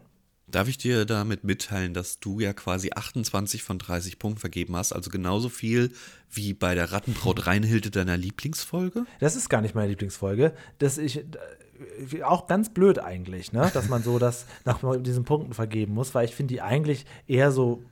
[0.49, 4.93] Darf ich dir damit mitteilen, dass du ja quasi 28 von 30 Punkten vergeben hast,
[4.93, 5.91] also genauso viel
[6.31, 9.05] wie bei der Rattenbraut Reinhilde deiner Lieblingsfolge?
[9.19, 10.53] Das ist gar nicht meine Lieblingsfolge.
[10.79, 13.69] Das ich äh, auch ganz blöd eigentlich, ne?
[13.73, 17.51] dass man so das nach diesen Punkten vergeben muss, weil ich finde die eigentlich eher
[17.51, 17.83] so,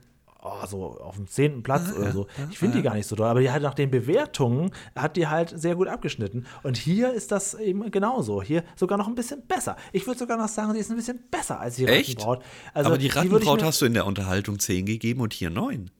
[0.46, 2.26] oh, so auf dem zehnten Platz oder so.
[2.50, 5.26] Ich finde die gar nicht so doll, aber die halt nach den Bewertungen hat die
[5.26, 6.46] halt sehr gut abgeschnitten.
[6.62, 8.42] Und hier ist das eben genauso.
[8.42, 9.76] Hier sogar noch ein bisschen besser.
[9.92, 12.18] Ich würde sogar noch sagen, sie ist ein bisschen besser als die Echt?
[12.18, 12.44] Rattenbraut.
[12.74, 15.90] Also, Aber die Rattenbraut hast du in der Unterhaltung 10 gegeben und hier 9.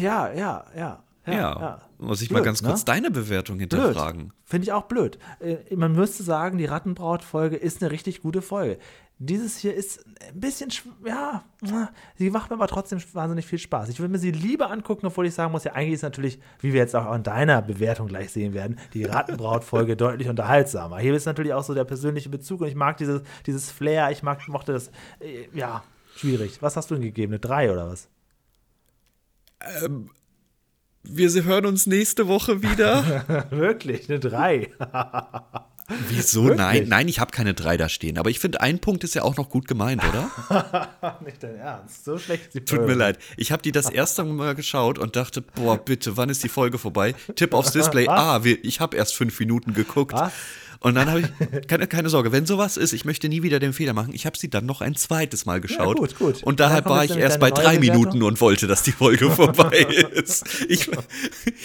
[0.00, 1.02] Ja, ja, ja.
[1.26, 1.80] Ja, Ja.
[1.98, 2.84] Muss ich mal Blöd, ganz kurz ne?
[2.86, 4.32] deine Bewertung hinterfragen.
[4.44, 5.18] Finde ich auch blöd.
[5.38, 8.78] Äh, Man müsste sagen, die Rattenbraut-Folge ist eine richtig gute Folge.
[9.24, 11.44] Dieses hier ist ein bisschen, sch- ja,
[12.16, 13.88] sie macht mir aber trotzdem wahnsinnig viel Spaß.
[13.88, 16.72] Ich würde mir sie lieber angucken, obwohl ich sagen muss, ja, eigentlich ist natürlich, wie
[16.72, 20.98] wir jetzt auch in deiner Bewertung gleich sehen werden, die Rattenbraut-Folge deutlich unterhaltsamer.
[20.98, 24.22] Hier ist natürlich auch so der persönliche Bezug und ich mag dieses, dieses Flair, ich
[24.22, 24.88] mag, mochte das,
[25.20, 25.84] äh, ja,
[26.16, 26.60] schwierig.
[26.60, 27.32] Was hast du denn gegeben?
[27.32, 28.08] Eine 3 oder was?
[31.04, 33.46] Wir hören uns nächste Woche wieder.
[33.50, 34.70] Wirklich, eine 3.
[36.08, 36.44] Wieso?
[36.44, 36.58] Wirklich?
[36.58, 38.18] Nein, nein, ich habe keine 3 da stehen.
[38.18, 40.30] Aber ich finde, ein Punkt ist ja auch noch gut gemeint, oder?
[41.24, 42.04] Nicht dein Ernst.
[42.04, 43.18] So schlecht ist die Tut mir leid.
[43.36, 46.78] Ich habe die das erste Mal geschaut und dachte, boah, bitte, wann ist die Folge
[46.78, 47.14] vorbei?
[47.36, 48.06] Tipp aufs Display.
[48.06, 48.12] Was?
[48.22, 50.12] Ah, wir, ich habe erst fünf Minuten geguckt.
[50.12, 50.32] Was?
[50.82, 53.72] Und dann habe ich, keine, keine Sorge, wenn sowas ist, ich möchte nie wieder den
[53.72, 54.12] Fehler machen.
[54.14, 55.96] Ich habe sie dann noch ein zweites Mal geschaut.
[55.98, 56.42] gut, gut.
[56.42, 58.02] Und daher war ich erst bei drei Bewertung.
[58.02, 59.78] Minuten und wollte, dass die Folge vorbei
[60.14, 60.44] ist.
[60.68, 60.90] Ich,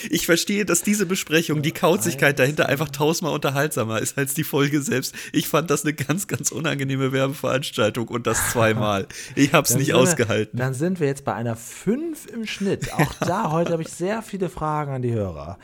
[0.10, 4.82] ich verstehe, dass diese Besprechung, die Kauzigkeit dahinter einfach tausendmal unterhaltsamer ist als die Folge
[4.82, 5.16] selbst.
[5.34, 9.08] Ich fand das eine ganz, ganz unangenehme Werbeveranstaltung und das zweimal.
[9.36, 10.60] Ich habe es nicht sind wir- ausgehalten.
[10.60, 12.94] Dann sind wir jetzt bei einer 5 im Schnitt.
[12.94, 15.58] Auch da heute habe ich sehr viele Fragen an die Hörer.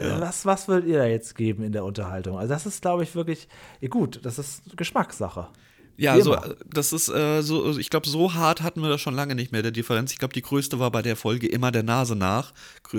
[0.00, 2.38] Äh, Was, was würdet ihr da jetzt geben in der Unterhaltung?
[2.38, 3.48] Also das ist, glaube ich, wirklich
[3.80, 4.20] ja, gut.
[4.22, 5.48] Das ist Geschmackssache.
[5.96, 6.54] Ja, so, immer.
[6.72, 9.60] das ist äh, so, ich glaube, so hart hatten wir das schon lange nicht mehr,
[9.60, 10.12] der Differenz.
[10.12, 12.54] Ich glaube, die größte war bei der Folge immer der Nase nach.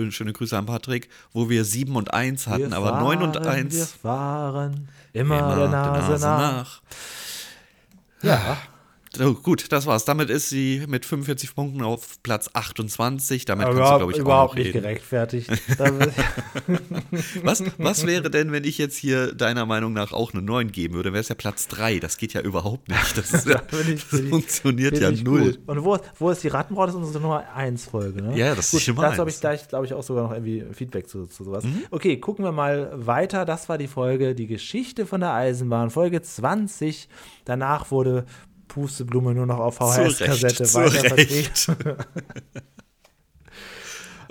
[0.09, 3.47] Schöne Grüße an Patrick, wo wir 7 und 1 hatten, Wir aber 9 und fahren,
[3.47, 6.81] 1 Wir fahren immer, immer der Nase, nach.
[8.21, 8.57] Ja,
[9.13, 10.05] So, gut, das war's.
[10.05, 13.43] Damit ist sie mit 45 Punkten auf Platz 28.
[13.43, 14.81] Damit aber kannst du, glaube ich, überhaupt nicht reden.
[14.83, 15.49] gerechtfertigt.
[17.43, 20.93] Was, was wäre denn, wenn ich jetzt hier deiner Meinung nach auch eine 9 geben
[20.93, 21.11] würde?
[21.11, 21.99] Wäre es ja Platz 3.
[21.99, 23.17] Das geht ja überhaupt nicht.
[23.17, 25.53] Das, ist ja, ich- das funktioniert ja null.
[25.53, 25.59] gut.
[25.67, 26.87] Und wo, wo ist die Rattenbraut?
[26.87, 28.37] Das ist unsere Nummer 1 Folge, ne?
[28.37, 31.09] Ja, das ist Nummer Dazu habe ich gleich, glaube ich, auch sogar noch irgendwie Feedback
[31.09, 31.63] zu, zu sowas.
[31.65, 31.83] Mhm.
[31.91, 33.43] Okay, gucken wir mal weiter.
[33.45, 37.09] Das war die Folge Die Geschichte von der Eisenbahn, Folge 20.
[37.45, 38.25] Danach wurde
[38.71, 41.57] Pusteblume nur noch auf VHS-Kassette zu weiter Recht.
[41.57, 41.97] vertrieben.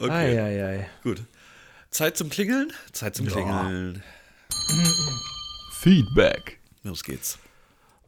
[0.02, 0.10] Okay.
[0.40, 0.88] Eieiei.
[1.02, 1.22] Gut.
[1.90, 2.72] Zeit zum Klingeln?
[2.92, 3.32] Zeit zum Ja.
[3.32, 4.02] Klingeln.
[5.80, 6.58] Feedback.
[6.84, 7.38] Los geht's.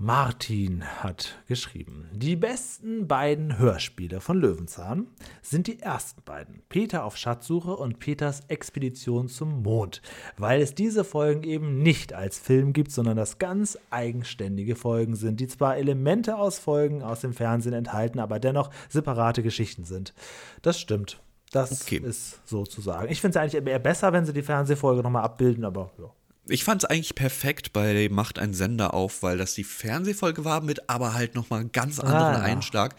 [0.04, 5.06] Martin hat geschrieben, die besten beiden Hörspiele von Löwenzahn
[5.42, 10.02] sind die ersten beiden, Peter auf Schatzsuche und Peters Expedition zum Mond,
[10.36, 15.38] weil es diese Folgen eben nicht als Film gibt, sondern das ganz eigenständige Folgen sind,
[15.38, 20.14] die zwar Elemente aus Folgen aus dem Fernsehen enthalten, aber dennoch separate Geschichten sind.
[20.62, 21.22] Das stimmt.
[21.52, 21.98] Das Okay.
[21.98, 23.08] ist sozusagen.
[23.12, 26.10] Ich finde es eigentlich eher besser, wenn sie die Fernsehfolge nochmal abbilden, aber ja.
[26.46, 30.60] Ich fand es eigentlich perfekt bei Macht ein Sender auf, weil das die Fernsehfolge war
[30.60, 32.42] mit aber halt nochmal einen ganz anderen Ah, ja.
[32.42, 32.96] Einschlag.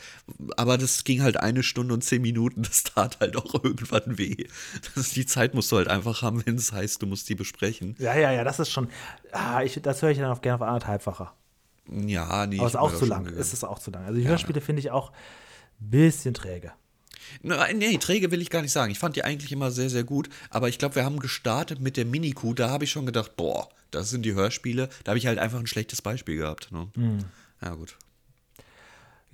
[0.55, 2.63] Aber das ging halt eine Stunde und zehn Minuten.
[2.73, 4.47] Das tat halt auch irgendwann weh.
[4.95, 7.95] Das, die Zeit musst du halt einfach haben, wenn es heißt, du musst die besprechen.
[7.99, 8.87] Ja, ja, ja, das ist schon.
[9.33, 11.33] Ah, ich, das höre ich dann auch gerne auf anderthalbfacher.
[11.91, 12.59] Ja, nee.
[12.59, 13.25] Aber ist auch zu lang.
[13.25, 13.41] gegangen.
[13.41, 14.05] Es ist auch zu lang.
[14.05, 15.11] Also die Hörspiele finde ich auch
[15.81, 16.71] ein bisschen träge.
[17.41, 18.91] Nein, nee, träge will ich gar nicht sagen.
[18.91, 20.29] Ich fand die eigentlich immer sehr, sehr gut.
[20.49, 22.53] Aber ich glaube, wir haben gestartet mit der Mini-Kuh.
[22.53, 24.89] Da habe ich schon gedacht, boah, das sind die Hörspiele.
[25.03, 26.71] Da habe ich halt einfach ein schlechtes Beispiel gehabt.
[26.71, 26.87] Ne?
[26.95, 27.19] Mhm.
[27.61, 27.97] Ja, gut.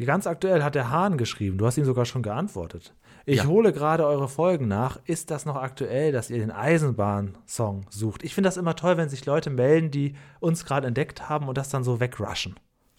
[0.03, 1.57] Ganz aktuell hat der Hahn geschrieben.
[1.57, 2.93] Du hast ihm sogar schon geantwortet.
[3.25, 3.45] Ich Ja.
[3.45, 4.97] hole gerade eure Folgen nach.
[5.05, 8.23] Ist das noch aktuell, dass ihr den Eisenbahn-Song sucht?
[8.23, 11.57] Ich finde das immer toll, wenn sich Leute melden, die uns gerade entdeckt haben und
[11.57, 12.55] das dann so wegrushen.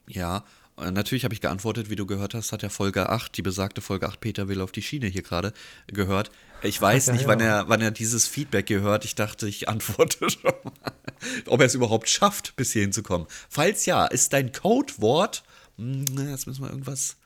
[0.06, 0.44] Ja,
[0.90, 4.08] natürlich habe ich geantwortet, wie du gehört hast, hat ja Folge 8, die besagte Folge
[4.08, 5.52] 8, Peter will auf die Schiene hier gerade
[5.86, 6.30] gehört.
[6.62, 7.28] Ich weiß Ja, nicht, ja.
[7.28, 9.04] wann er, wann er dieses Feedback gehört.
[9.04, 10.72] Ich dachte, ich antworte schon mal.
[11.46, 13.26] Ob er es überhaupt schafft, bis hierhin zu kommen.
[13.48, 15.42] Falls ja, ist dein Codewort,
[15.76, 17.16] hm, jetzt müssen wir irgendwas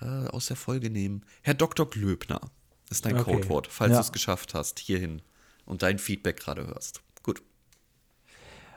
[0.00, 1.24] äh, aus der Folge nehmen.
[1.42, 1.88] Herr Dr.
[1.88, 2.40] Glöbner
[2.90, 3.32] ist dein Okay.
[3.36, 3.96] Codewort, falls Ja.
[3.98, 5.22] du es geschafft hast, hierhin
[5.66, 7.00] und dein Feedback gerade hörst.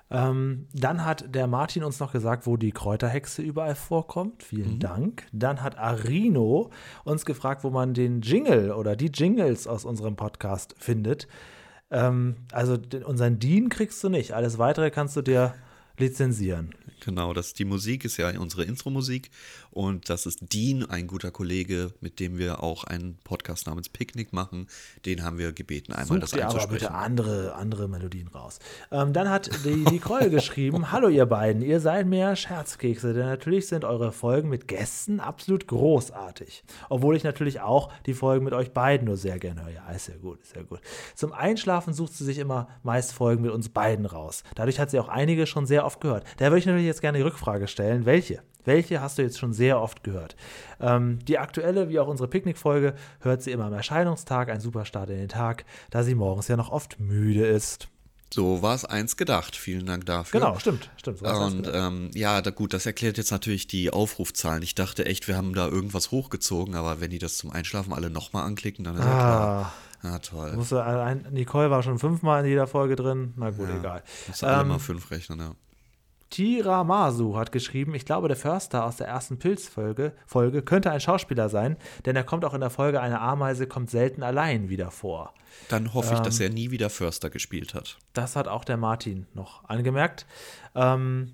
[0.10, 4.44] Ähm, dann hat der Martin uns noch gesagt, wo die Kräuterhexe überall vorkommt.
[4.44, 5.28] Vielen Dank.
[5.34, 6.70] Dann hat Arino
[7.04, 11.28] uns gefragt, wo man den Jingle oder die Jingles aus unserem Podcast findet.
[11.92, 14.34] Ähm, also den, unseren Dean kriegst du nicht.
[14.34, 15.54] Alles weitere kannst du dir
[15.98, 16.74] lizenzieren.
[17.00, 19.30] Genau, das die Musik ist ja unsere Intro-Musik
[19.70, 24.34] und das ist Dean, ein guter Kollege, mit dem wir auch einen Podcast namens Picknick
[24.34, 24.68] machen.
[25.06, 26.88] Den haben wir gebeten, einmal Such das dir aber einzusprechen.
[26.88, 28.60] bitte andere, andere Melodien raus.
[28.92, 33.26] Ähm, dann hat die, die Keule geschrieben: Hallo, ihr beiden, ihr seid mehr Scherzkekse, denn
[33.26, 36.64] natürlich sind eure Folgen mit Gästen absolut großartig.
[36.90, 39.74] Obwohl ich natürlich auch die Folgen mit euch beiden nur sehr gerne höre.
[39.74, 40.82] Ja, ist sehr gut, ist sehr gut.
[41.16, 44.44] Zum Einschlafen sucht sie sich immer meist Folgen mit uns beiden raus.
[44.56, 46.24] Dadurch hat sie auch einige schon sehr oft gehört.
[46.38, 48.42] Da würde ich natürlich jetzt gerne die Rückfrage stellen: Welche?
[48.66, 50.36] Welche hast du jetzt schon sehr oft gehört?
[50.82, 55.10] Ähm, die aktuelle, wie auch unsere Picknickfolge, hört sie immer am Erscheinungstag, ein super Start
[55.10, 57.88] in den Tag, da sie morgens ja noch oft müde ist.
[58.34, 59.56] So war es eins gedacht.
[59.56, 60.42] Vielen Dank dafür.
[60.42, 61.20] Genau, stimmt, stimmt.
[61.20, 64.62] So Und ähm, ja, da, gut, das erklärt jetzt natürlich die Aufrufzahlen.
[64.64, 68.10] Ich dachte echt, wir haben da irgendwas hochgezogen, aber wenn die das zum Einschlafen alle
[68.10, 69.72] nochmal anklicken, dann ist ja klar.
[70.04, 70.52] ah, Ja, toll.
[70.58, 73.34] musst du, ein, Nicole war schon fünfmal in jeder Folge drin.
[73.38, 74.04] Na gut, egal.
[74.28, 75.52] Musst du alle Ähm, mal fünf rechnen, ja.
[76.30, 81.50] Tiramasu hat geschrieben, ich glaube, der Förster aus der ersten Pilzfolge Folge könnte ein Schauspieler
[81.50, 85.34] sein, denn er kommt auch in der Folge Eine Ameise kommt selten allein wieder vor.
[85.70, 86.26] Dann hoffe ich, Ähm.
[86.26, 87.98] dass er nie wieder Förster gespielt hat.
[88.14, 90.26] Das hat auch der Martin noch angemerkt.
[90.76, 91.34] Ähm,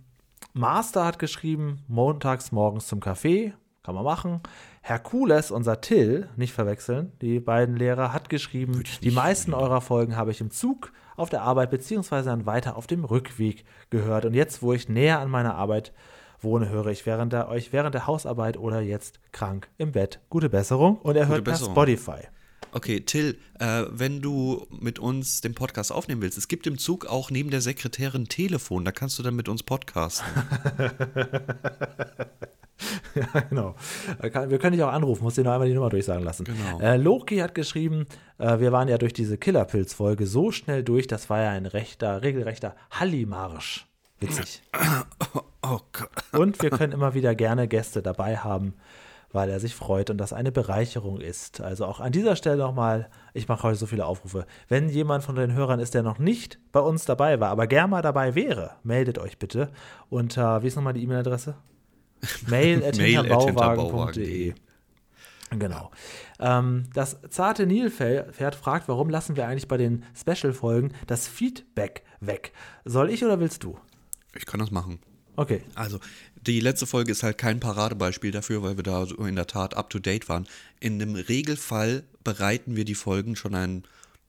[0.53, 4.41] Master hat geschrieben, montags morgens zum Café, kann man machen.
[4.81, 10.31] Herkules, unser Till, nicht verwechseln, die beiden Lehrer, hat geschrieben, die meisten eurer Folgen habe
[10.31, 14.25] ich im Zug, auf der Arbeit beziehungsweise dann weiter auf dem Rückweg gehört.
[14.25, 15.93] Und jetzt, wo ich näher an meiner Arbeit
[16.41, 20.19] wohne, höre ich während der, euch während der Hausarbeit oder jetzt krank im Bett.
[20.29, 20.97] Gute Besserung.
[20.97, 21.55] Und er hört per.
[21.55, 22.27] Spotify.
[22.75, 27.05] Okay, Till, äh, wenn du mit uns den Podcast aufnehmen willst, es gibt im Zug
[27.05, 30.25] auch neben der Sekretärin Telefon, da kannst du dann mit uns podcasten.
[33.15, 33.75] Ja, genau.
[34.19, 36.43] Wir können dich auch anrufen, musst dir nur einmal die Nummer durchsagen lassen.
[36.43, 36.79] Genau.
[36.79, 38.07] Äh, Loki hat geschrieben,
[38.39, 42.23] äh, wir waren ja durch diese Killerpilz-Folge so schnell durch, das war ja ein rechter,
[42.23, 43.85] regelrechter Hallimarsch.
[44.19, 44.63] Witzig.
[45.65, 46.09] Oh Gott.
[46.33, 48.73] Und wir können immer wieder gerne Gäste dabei haben,
[49.33, 51.59] weil er sich freut und das eine Bereicherung ist.
[51.59, 54.45] Also auch an dieser Stelle nochmal, ich mache heute so viele Aufrufe.
[54.69, 57.89] Wenn jemand von den Hörern ist, der noch nicht bei uns dabei war, aber gern
[57.89, 59.69] mal dabei wäre, meldet euch bitte
[60.09, 61.55] unter, wie ist nochmal die E-Mail-Adresse?
[62.47, 64.53] Mail at hinterbauwagen.de.
[65.59, 65.91] Genau.
[66.39, 72.53] Ähm, das zarte Nilpferd fragt, warum lassen wir eigentlich bei den Special-Folgen das Feedback weg?
[72.85, 73.77] Soll ich oder willst du?
[74.35, 74.99] Ich kann das machen.
[75.35, 75.63] Okay.
[75.75, 75.99] Also,
[76.47, 79.75] die letzte Folge ist halt kein Paradebeispiel dafür, weil wir da so in der Tat
[79.75, 80.47] up to date waren.
[80.79, 83.83] In dem Regelfall bereiten wir die Folgen schon ein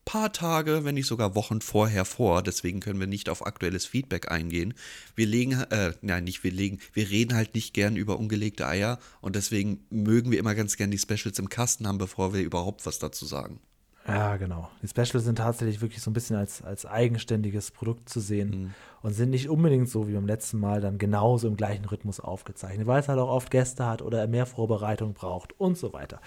[0.05, 2.43] paar Tage, wenn nicht sogar Wochen vorher vor.
[2.43, 4.75] Deswegen können wir nicht auf aktuelles Feedback eingehen.
[5.17, 8.99] Wir legen, äh, nein, nicht wir legen, wir reden halt nicht gern über ungelegte Eier
[9.21, 12.87] und deswegen mögen wir immer ganz gern die Specials im Kasten haben, bevor wir überhaupt
[12.87, 13.61] was dazu sagen.
[14.07, 14.69] Ja, genau.
[14.83, 18.75] Die Specials sind tatsächlich wirklich so ein bisschen als, als eigenständiges Produkt zu sehen Mhm.
[19.03, 22.87] und sind nicht unbedingt so wie beim letzten Mal dann genauso im gleichen Rhythmus aufgezeichnet,
[22.87, 26.21] weil es halt auch oft Gäste hat oder er mehr Vorbereitung braucht und so weiter.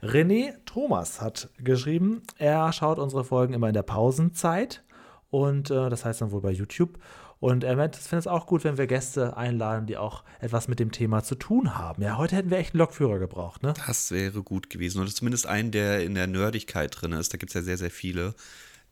[0.00, 4.84] René Thomas hat geschrieben, er schaut unsere Folgen immer in der Pausenzeit
[5.30, 6.98] und äh, das heißt dann wohl bei YouTube.
[7.44, 10.66] Und er meint, es findet es auch gut, wenn wir Gäste einladen, die auch etwas
[10.66, 12.02] mit dem Thema zu tun haben.
[12.02, 13.74] Ja, heute hätten wir echt einen Lokführer gebraucht, ne?
[13.86, 15.02] Das wäre gut gewesen.
[15.02, 17.34] Oder zumindest einen, der in der Nerdigkeit drin ist.
[17.34, 18.34] Da gibt es ja sehr, sehr viele,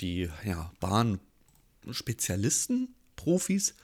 [0.01, 3.75] die ja, Bahnspezialisten, Profis,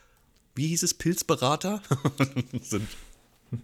[0.53, 1.81] wie hieß es, Pilzberater
[2.61, 2.87] sind.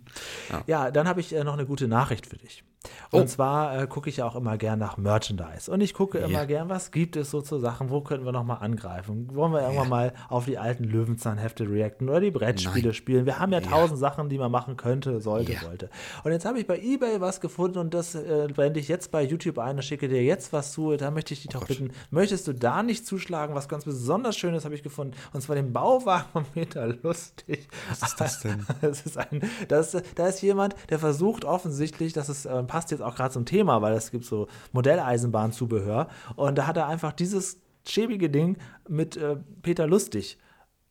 [0.65, 2.63] Ja, dann habe ich äh, noch eine gute Nachricht für dich.
[3.11, 3.25] Und Oh.
[3.25, 5.71] zwar äh, gucke ich ja auch immer gern nach Merchandise.
[5.71, 6.45] Und ich gucke immer Ja.
[6.45, 9.29] gern, was gibt es so zu Sachen, wo könnten wir nochmal angreifen?
[9.33, 12.93] Wollen wir irgendwann mal auf die alten Löwenzahnhefte reacten oder die Brettspiele Nein.
[12.93, 13.25] spielen?
[13.25, 13.69] Wir haben ja Ja.
[13.69, 15.59] tausend Sachen, die man machen könnte, sollte, Ja.
[15.61, 15.89] sollte.
[16.23, 19.23] Und jetzt habe ich bei Ebay was gefunden und das äh, blende ich jetzt bei
[19.23, 20.95] YouTube ein und schicke dir jetzt was zu.
[20.97, 21.69] Da möchte ich dich doch Gott.
[21.69, 23.55] bitten, möchtest du da nicht zuschlagen?
[23.55, 25.15] Was ganz besonders Schönes habe ich gefunden.
[25.33, 27.67] Und zwar den Bauwagen von Peter Lustig.
[27.89, 28.65] Was ist das denn?
[28.81, 32.99] Das ist ein, das, da ist jemand, der versucht offensichtlich, das ist, äh, passt jetzt
[32.99, 36.09] auch gerade zum Thema, weil es gibt so Modelleisenbahnzubehör.
[36.35, 38.57] Und da hat er einfach dieses schäbige Ding
[38.89, 40.37] mit äh, Peter Lustig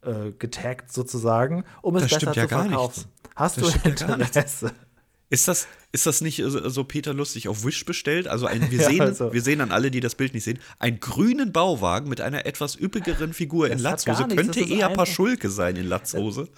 [0.00, 3.04] äh, getaggt sozusagen, um es Das besser stimmt ja zu gar verkaufen.
[3.36, 4.14] Hast Das du stimmt ja.
[4.14, 4.72] Interesse?
[5.28, 8.28] Ist das, ist das nicht so so Peter Lustig auf Wish bestellt?
[8.28, 9.34] Also ein, wir, Ja, sehen, also.
[9.34, 12.80] wir sehen an alle, die das Bild nicht sehen, einen grünen Bauwagen mit einer etwas
[12.80, 14.36] üppigeren Figur in Das gar Latzhose.
[14.36, 16.48] Könnte eher Paschulke sein in Latzhose.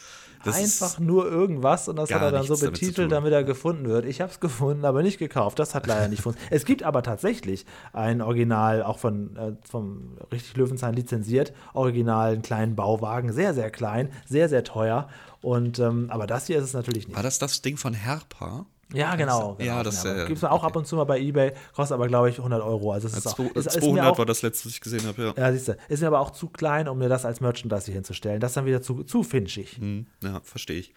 [0.46, 3.08] Das Einfach nur irgendwas und das hat er dann so damit betitelt, tun.
[3.08, 4.06] damit er gefunden wird.
[4.06, 5.58] Ich habe es gefunden, aber nicht gekauft.
[5.58, 6.52] Das hat leider nicht funktioniert.
[6.52, 12.42] Es gibt aber tatsächlich ein Original, auch von äh, vom richtig Löwenzahn lizenziert, original einen
[12.42, 15.08] kleinen Bauwagen, sehr sehr klein, sehr sehr teuer.
[15.42, 17.16] Und ähm, aber das hier ist es natürlich nicht.
[17.16, 18.66] war das das Ding von Herpa?
[18.92, 19.54] Ja, genau.
[19.54, 22.06] genau Ja, das, äh, gibt es auch ab und zu mal bei eBay, kostet aber
[22.06, 22.92] glaube ich 100 Euro.
[22.92, 24.80] Also es ist, Ja, auch, ist, ist mir 200 auch war das letzte, was ich
[24.80, 25.34] gesehen habe, ja.
[25.36, 27.94] ja, siehst du, ist mir aber auch zu klein, um mir das als Merchandise hier
[27.94, 28.40] hinzustellen.
[28.40, 29.78] Das ist dann wieder zu, zu finchig.
[29.78, 30.94] Hm, ja, verstehe ich.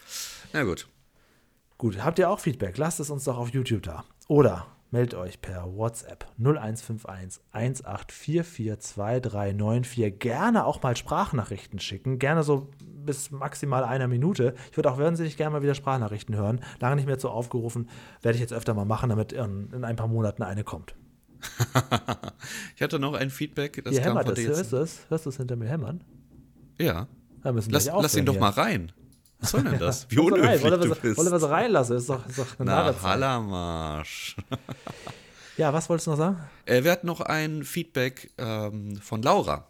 [0.53, 0.87] Na gut.
[1.77, 2.77] Gut, habt ihr auch Feedback?
[2.77, 4.03] Lasst es uns doch auf YouTube da.
[4.27, 10.09] Oder meldet euch per WhatsApp 0151 1844294.
[10.11, 12.19] Gerne auch mal Sprachnachrichten schicken.
[12.19, 12.69] Gerne so
[13.05, 14.55] bis maximal einer Minute.
[14.71, 16.61] Ich würde auch wahnsinnig gerne mal wieder Sprachnachrichten hören.
[16.79, 17.89] Lange nicht mehr so aufgerufen.
[18.21, 20.95] Werde ich jetzt öfter mal machen, damit in, in ein paar Monaten eine kommt.
[22.75, 24.39] Ich hatte noch ein Feedback, das Hier kam hämmert von es.
[24.39, 25.01] dir Hörst du es?
[25.09, 26.01] Hörst du es hinter mir hämmern?
[26.79, 27.07] Ja.
[27.43, 28.39] Da müssen Lass, lass ihn aufhören doch hier.
[28.39, 28.91] mal rein.
[29.39, 30.05] Was soll denn das?
[30.09, 30.59] Wie Wollen wir rein?
[30.61, 31.17] du so- bist.
[31.17, 31.97] Wollen wir so reinlassen?
[31.97, 32.93] Ist doch, ist doch eine Na.
[33.03, 34.35] Hallamarsch.
[35.57, 36.39] Ja, was wolltest du noch sagen?
[36.65, 39.67] Äh, wir hatten noch ein Feedback ähm, von Laura.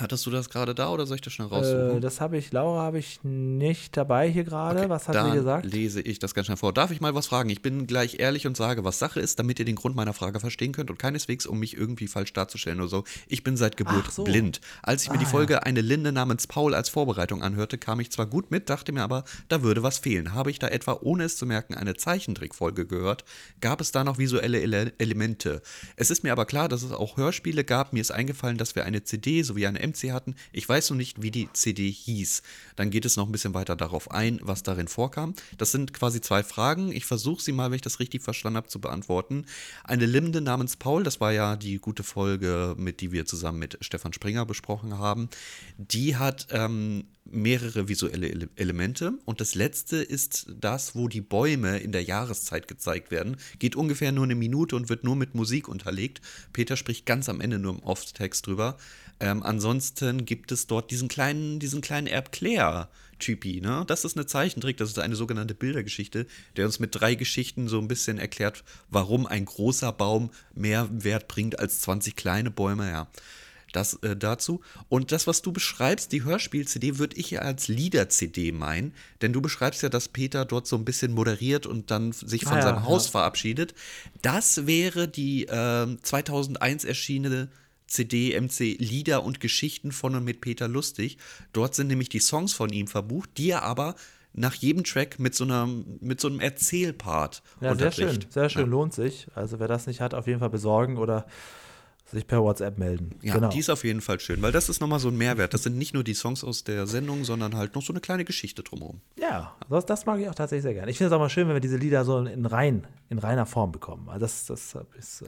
[0.00, 1.98] Hattest du das gerade da oder soll ich das schnell raussuchen?
[1.98, 4.88] Äh, das habe ich, Laura habe ich nicht dabei hier gerade.
[4.88, 5.64] was hat sie gesagt?
[5.66, 6.72] lese ich das ganz schnell vor.
[6.72, 7.50] Darf ich mal was fragen?
[7.50, 10.40] Ich bin gleich ehrlich und sage, was Sache ist, damit ihr den Grund meiner Frage
[10.40, 13.04] verstehen könnt und keineswegs, um mich irgendwie falsch darzustellen oder so.
[13.28, 14.24] Ich bin seit Geburt so.
[14.24, 14.60] blind.
[14.82, 15.30] Als ich mir Ah, die ja.
[15.30, 19.02] Folge Eine Linde namens Paul als Vorbereitung anhörte, kam ich zwar gut mit, dachte mir
[19.02, 20.32] aber, da würde was fehlen.
[20.32, 23.24] Habe ich da etwa, ohne es zu merken, eine Zeichentrickfolge gehört?
[23.60, 25.60] Gab es da noch visuelle Ele Elemente?
[25.96, 27.92] Es ist mir aber klar, dass es auch Hörspiele gab.
[27.92, 30.34] Mir ist eingefallen, dass wir eine CD sowie eine MC hatten.
[30.52, 32.42] Ich weiß noch nicht, wie die CD hieß.
[32.76, 35.34] Dann geht es noch ein bisschen weiter darauf ein, was darin vorkam.
[35.58, 36.92] Das sind quasi zwei Fragen.
[36.92, 39.44] Ich versuche sie mal, wenn ich das richtig verstanden habe, zu beantworten.
[39.84, 43.78] Eine Linde namens Paul, das war ja die gute Folge, mit die wir zusammen mit
[43.80, 45.28] Stefan Springer besprochen haben.
[45.76, 51.78] Die hat ähm, mehrere visuelle Ele Elemente und das letzte ist das, wo die Bäume
[51.78, 53.36] in der Jahreszeit gezeigt werden.
[53.58, 56.20] Geht ungefähr nur eine Minute und wird nur mit Musik unterlegt.
[56.52, 58.76] Peter spricht ganz am Ende nur im Off-Text drüber.
[59.20, 63.84] Ähm, ansonsten gibt es dort diesen kleinen, diesen kleinen Erb Claire-Typi, ne?
[63.86, 67.78] Das ist eine Zeichentrick, das ist eine sogenannte Bildergeschichte, der uns mit drei Geschichten so
[67.78, 73.08] ein bisschen erklärt, warum ein großer Baum mehr Wert bringt als 20 kleine Bäume, ja.
[73.72, 74.62] Das äh, dazu.
[74.88, 78.94] Und das, was du beschreibst, die Hörspiel-CD, würde ich ja als Lieder-CD meinen.
[79.22, 82.54] Denn du beschreibst ja, dass Peter dort so ein bisschen moderiert und dann sich von
[82.54, 83.10] Ah ja, seinem Haus ja.
[83.12, 83.74] verabschiedet.
[84.22, 87.48] Das wäre die ähm, 2001 erschienene
[87.90, 91.18] CD MC Lieder und Geschichten von und mit Peter Lustig.
[91.52, 93.96] Dort sind nämlich die Songs von ihm verbucht, die er aber
[94.32, 95.68] nach jedem Track mit so, einer,
[96.00, 98.24] mit so einem Erzählpart Ja, sehr schön.
[98.28, 99.26] Sehr schön, lohnt sich.
[99.34, 101.26] Also wer das nicht hat, auf jeden Fall besorgen oder
[102.06, 103.16] sich per WhatsApp melden.
[103.22, 103.48] Ja, genau.
[103.50, 105.54] die ist auf jeden Fall schön, weil das ist nochmal so ein Mehrwert.
[105.54, 108.24] Das sind nicht nur die Songs aus der Sendung, sondern halt noch so eine kleine
[108.24, 109.00] Geschichte drumherum.
[109.16, 110.90] ja, das, das mag ich auch tatsächlich sehr gerne.
[110.90, 113.46] Ich finde es auch mal schön, wenn wir diese Lieder so in, rein, in reiner
[113.46, 114.08] Form bekommen.
[114.08, 115.26] Also das, das ist, äh,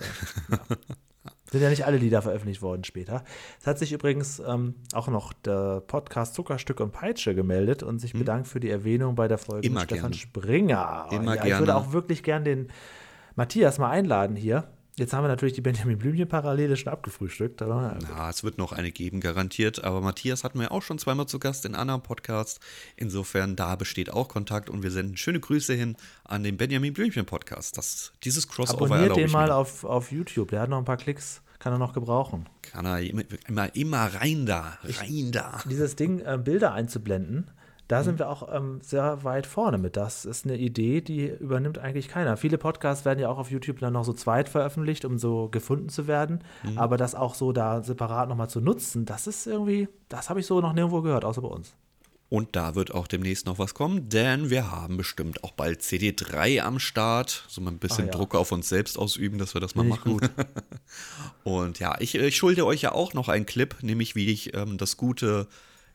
[0.50, 0.58] ja.
[1.53, 3.22] sind ja nicht alle Lieder veröffentlicht worden später.
[3.61, 8.14] Es hat sich übrigens ähm, auch noch der Podcast Zuckerstück und Peitsche gemeldet und sich
[8.14, 9.72] bedankt für die Erwähnung bei der Folge Hm.
[9.72, 10.14] Immer mit Stefan gerne.
[10.14, 11.07] Springer.
[11.12, 11.76] Immer ja, Ich würde gerne.
[11.76, 12.68] auch wirklich gern den
[13.36, 14.68] Matthias mal einladen hier.
[14.98, 17.62] Jetzt haben wir natürlich die Benjamin Blümchen-Parallele schon abgefrühstückt.
[17.62, 19.82] Aber Na, es wird noch eine geben, garantiert.
[19.84, 22.61] Aber Matthias hatten wir auch schon zweimal zu Gast in anderen Podcasts.
[22.96, 27.78] Insofern, da besteht auch Kontakt und wir senden schöne Grüße hin an den Benjamin Blümchen-Podcast.
[27.78, 30.50] Das, dieses Crossover abonniert den mal auf, auf YouTube.
[30.50, 32.48] Der hat noch ein paar Klicks, kann er noch gebrauchen.
[32.62, 35.60] Kann er immer, immer, immer rein da, rein da.
[35.70, 37.52] Dieses Ding, äh, Bilder einzublenden,
[37.86, 39.96] da sind wir auch ähm, sehr weit vorne mit.
[39.96, 42.36] Das ist eine Idee, die übernimmt eigentlich keiner.
[42.36, 45.88] Viele Podcasts werden ja auch auf YouTube dann noch so zweit veröffentlicht, um so gefunden
[45.88, 46.42] zu werden.
[46.64, 46.78] Mhm.
[46.78, 50.46] Aber das auch so da separat nochmal zu nutzen, das ist irgendwie, das habe ich
[50.46, 51.76] so noch nirgendwo gehört, außer bei uns.
[52.33, 56.61] Und da wird auch demnächst noch was kommen, denn wir haben bestimmt auch bald CD3
[56.62, 57.45] am Start.
[57.47, 58.12] So mal ein bisschen Ah, ja.
[58.12, 60.18] Druck auf uns selbst ausüben, dass wir das mal machen.
[61.45, 64.78] Und ja, ich, ich schulde euch ja auch noch einen Clip, nämlich wie ich ähm,
[64.78, 65.47] das gute,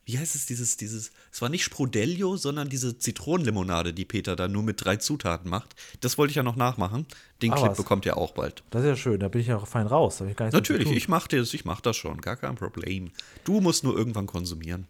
[0.05, 4.47] wie heißt es, dieses, dieses, es war nicht Sprudelio, sondern diese Zitronenlimonade, die Peter da
[4.47, 5.75] nur mit drei Zutaten macht.
[6.01, 7.07] Das wollte ich ja noch nachmachen.
[7.41, 7.77] Den Ah, Clip was.
[7.77, 8.61] bekommt ihr auch bald.
[8.69, 10.21] Das ist ja schön, da bin ich ja auch fein raus.
[10.21, 13.09] Ich Natürlich, ich mach das, ich mach das schon, gar kein Problem.
[13.43, 14.87] Du musst nur irgendwann konsumieren.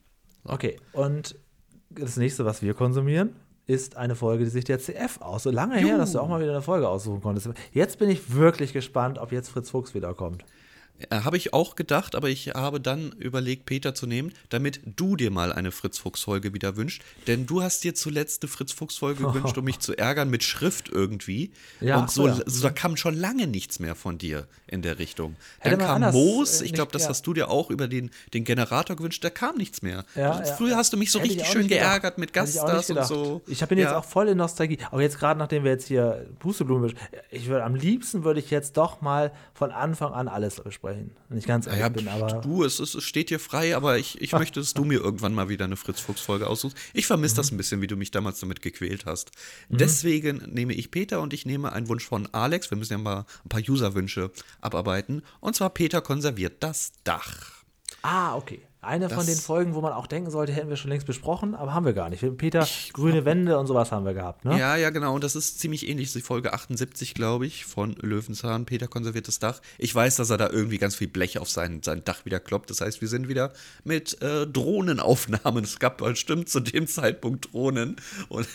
[0.48, 1.36] Okay, und
[1.90, 3.36] das nächste, was wir konsumieren,
[3.66, 5.44] ist eine Folge, die sich der CF aus.
[5.44, 7.50] So lange her, dass du auch mal wieder eine Folge aussuchen konntest.
[7.74, 10.46] Jetzt bin ich wirklich gespannt, ob jetzt Fritz Fuchs wiederkommt.
[11.10, 15.16] Äh, Habe ich auch gedacht, aber ich habe dann überlegt, Peter zu nehmen, damit du
[15.16, 17.02] dir mal eine Fritz-Fuchs-Folge wieder wünschst.
[17.28, 21.52] Denn du hast dir zuletzt eine Fritz-Fuchs-Folge gewünscht, um mich zu ärgern mit Schrift irgendwie.
[21.82, 22.40] Ja, Und so, ja.
[22.46, 25.36] so, da kam schon lange nichts mehr von dir in der Richtung.
[25.64, 27.10] Dann kam anders, Moos, äh, ich glaube, das ja.
[27.10, 30.04] hast du dir auch über den, den Generator gewünscht, da kam nichts mehr.
[30.16, 33.06] Ja, Also Früher hast du mich so Hätte ich richtig schön geärgert mit Gaststars und
[33.06, 33.42] so.
[33.48, 34.80] Ich bin jetzt auch voll in Nostalgie.
[34.92, 36.94] Aber jetzt gerade, nachdem wir jetzt hier Pusteblumen,
[37.30, 40.87] ich würde am liebsten würde ich jetzt doch mal von Anfang an alles besprechen.
[41.30, 43.98] Wenn ich ganz ehrlich Ja, bin, aber du, es, ist, es steht dir frei, aber
[43.98, 46.78] ich, ich möchte, dass du mir irgendwann mal wieder eine Fritz-Fuchs-Folge aussuchst.
[46.94, 47.38] Ich vermisse Mhm.
[47.38, 49.32] das ein bisschen, wie du mich damals damit gequält hast.
[49.70, 52.70] Deswegen nehme ich Peter und ich nehme einen Wunsch von Alex.
[52.72, 54.32] Wir müssen ja mal ein paar User-Wünsche
[54.62, 55.24] abarbeiten.
[55.40, 57.52] Und zwar Peter konserviert das Dach.
[58.02, 58.62] Ah, okay.
[58.80, 61.56] Eine von Das- den Folgen, wo man auch denken sollte, hätten wir schon längst besprochen,
[61.56, 62.24] aber haben wir gar nicht.
[62.38, 64.58] Peter, grüne Wände und sowas haben wir gehabt, ne?
[64.58, 65.16] Ja, ja, genau.
[65.16, 66.14] Und das ist ziemlich ähnlich.
[66.14, 68.66] Die Folge 78, glaube ich, von Löwenzahn.
[68.66, 69.62] Peter konserviert das Dach.
[69.80, 72.70] Ich weiß, dass er da irgendwie ganz viel Blech auf sein, sein Dach wieder kloppt.
[72.70, 73.52] Das heißt, wir sind wieder
[73.84, 75.64] mit äh, Drohnenaufnahmen.
[75.64, 77.96] Es gab bestimmt zu dem Zeitpunkt Drohnen.
[78.30, 78.48] Und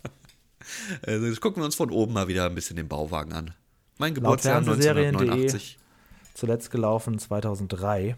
[1.06, 3.54] also jetzt gucken wir uns von oben mal wieder ein bisschen den Bauwagen an.
[3.98, 5.78] Mein Geburtsjahr Fernsehserien.de 1989.
[6.34, 8.16] Zuletzt gelaufen 2003.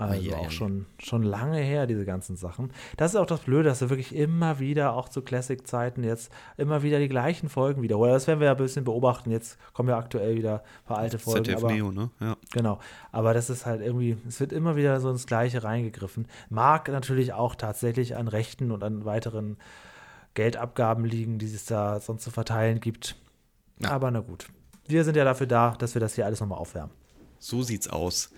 [0.00, 2.72] Also auch schon, schon lange her, diese ganzen Sachen.
[2.96, 6.82] Das ist auch das Blöde, dass wir wirklich immer wieder, auch zu Classic-Zeiten, jetzt immer
[6.82, 8.12] wieder die gleichen Folgen wiederholen.
[8.12, 9.30] Das werden wir ja ein bisschen beobachten.
[9.30, 11.44] Jetzt kommen ja aktuell wieder ein paar alte Folgen.
[11.44, 12.10] ZDF aber, Neo, ne?
[12.20, 12.36] Ja.
[12.52, 12.78] Genau.
[13.12, 16.26] Aber das ist halt irgendwie, es wird immer wieder so ins Gleiche reingegriffen.
[16.48, 19.58] Mag natürlich auch tatsächlich an Rechten und an weiteren
[20.34, 23.16] Geldabgaben liegen, die es da sonst zu verteilen gibt.
[23.80, 23.90] Ja.
[23.90, 24.48] Aber na gut.
[24.86, 26.92] Wir sind ja dafür da, dass wir das hier alles nochmal aufwärmen.
[27.38, 28.30] So sieht's aus.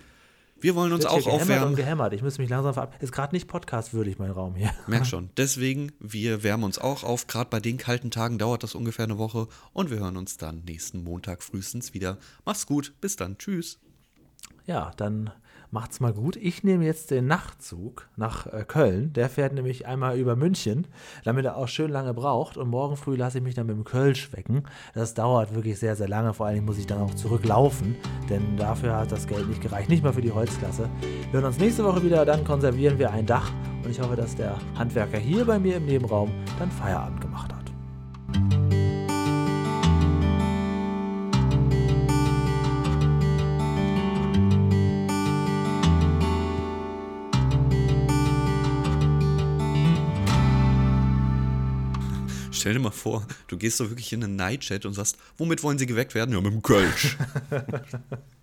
[0.63, 1.75] Wir wollen uns auch gehämmert und aufwärmen.
[1.75, 2.13] gehämmert.
[2.13, 3.03] Ich muss mich langsam verabschieden.
[3.03, 4.71] Ist gerade nicht podcastwürdig, mein Raum hier.
[4.87, 5.29] Merk schon.
[5.35, 7.27] Deswegen, wir wärmen uns auch auf.
[7.27, 9.47] Gerade bei den kalten Tagen dauert das ungefähr eine Woche.
[9.73, 12.17] Und wir hören uns dann nächsten Montag frühestens wieder.
[12.45, 12.93] Mach's gut.
[13.01, 13.37] Bis dann.
[13.37, 13.77] Tschüss.
[14.65, 15.31] Ja, dann
[15.73, 16.35] macht's mal gut.
[16.37, 19.11] Ich nehme jetzt den Nachtzug nach äh, Köln.
[19.13, 20.87] Der fährt nämlich einmal über München,
[21.25, 22.55] damit er auch schön lange braucht.
[22.55, 24.63] Und morgen früh lasse ich mich dann mit dem Kölsch wecken.
[24.93, 26.33] Das dauert wirklich sehr, sehr lange.
[26.33, 27.95] Vor Dingen muss ich dann auch zurücklaufen,
[28.29, 29.89] denn dafür hat das Geld nicht gereicht.
[29.89, 30.89] Nicht mal für die Holzklasse.
[31.01, 32.23] Wir hören uns nächste Woche wieder.
[32.23, 33.51] Dann konservieren wir ein Dach.
[33.83, 38.62] Und ich hoffe, dass der Handwerker hier bei mir im Nebenraum dann Feierabend gemacht hat.
[52.63, 55.77] Stell dir mal vor, du gehst so wirklich in einen Nightchat und sagst, womit wollen
[55.77, 56.33] sie geweckt werden?
[56.33, 57.17] Ja, mit dem Kölsch.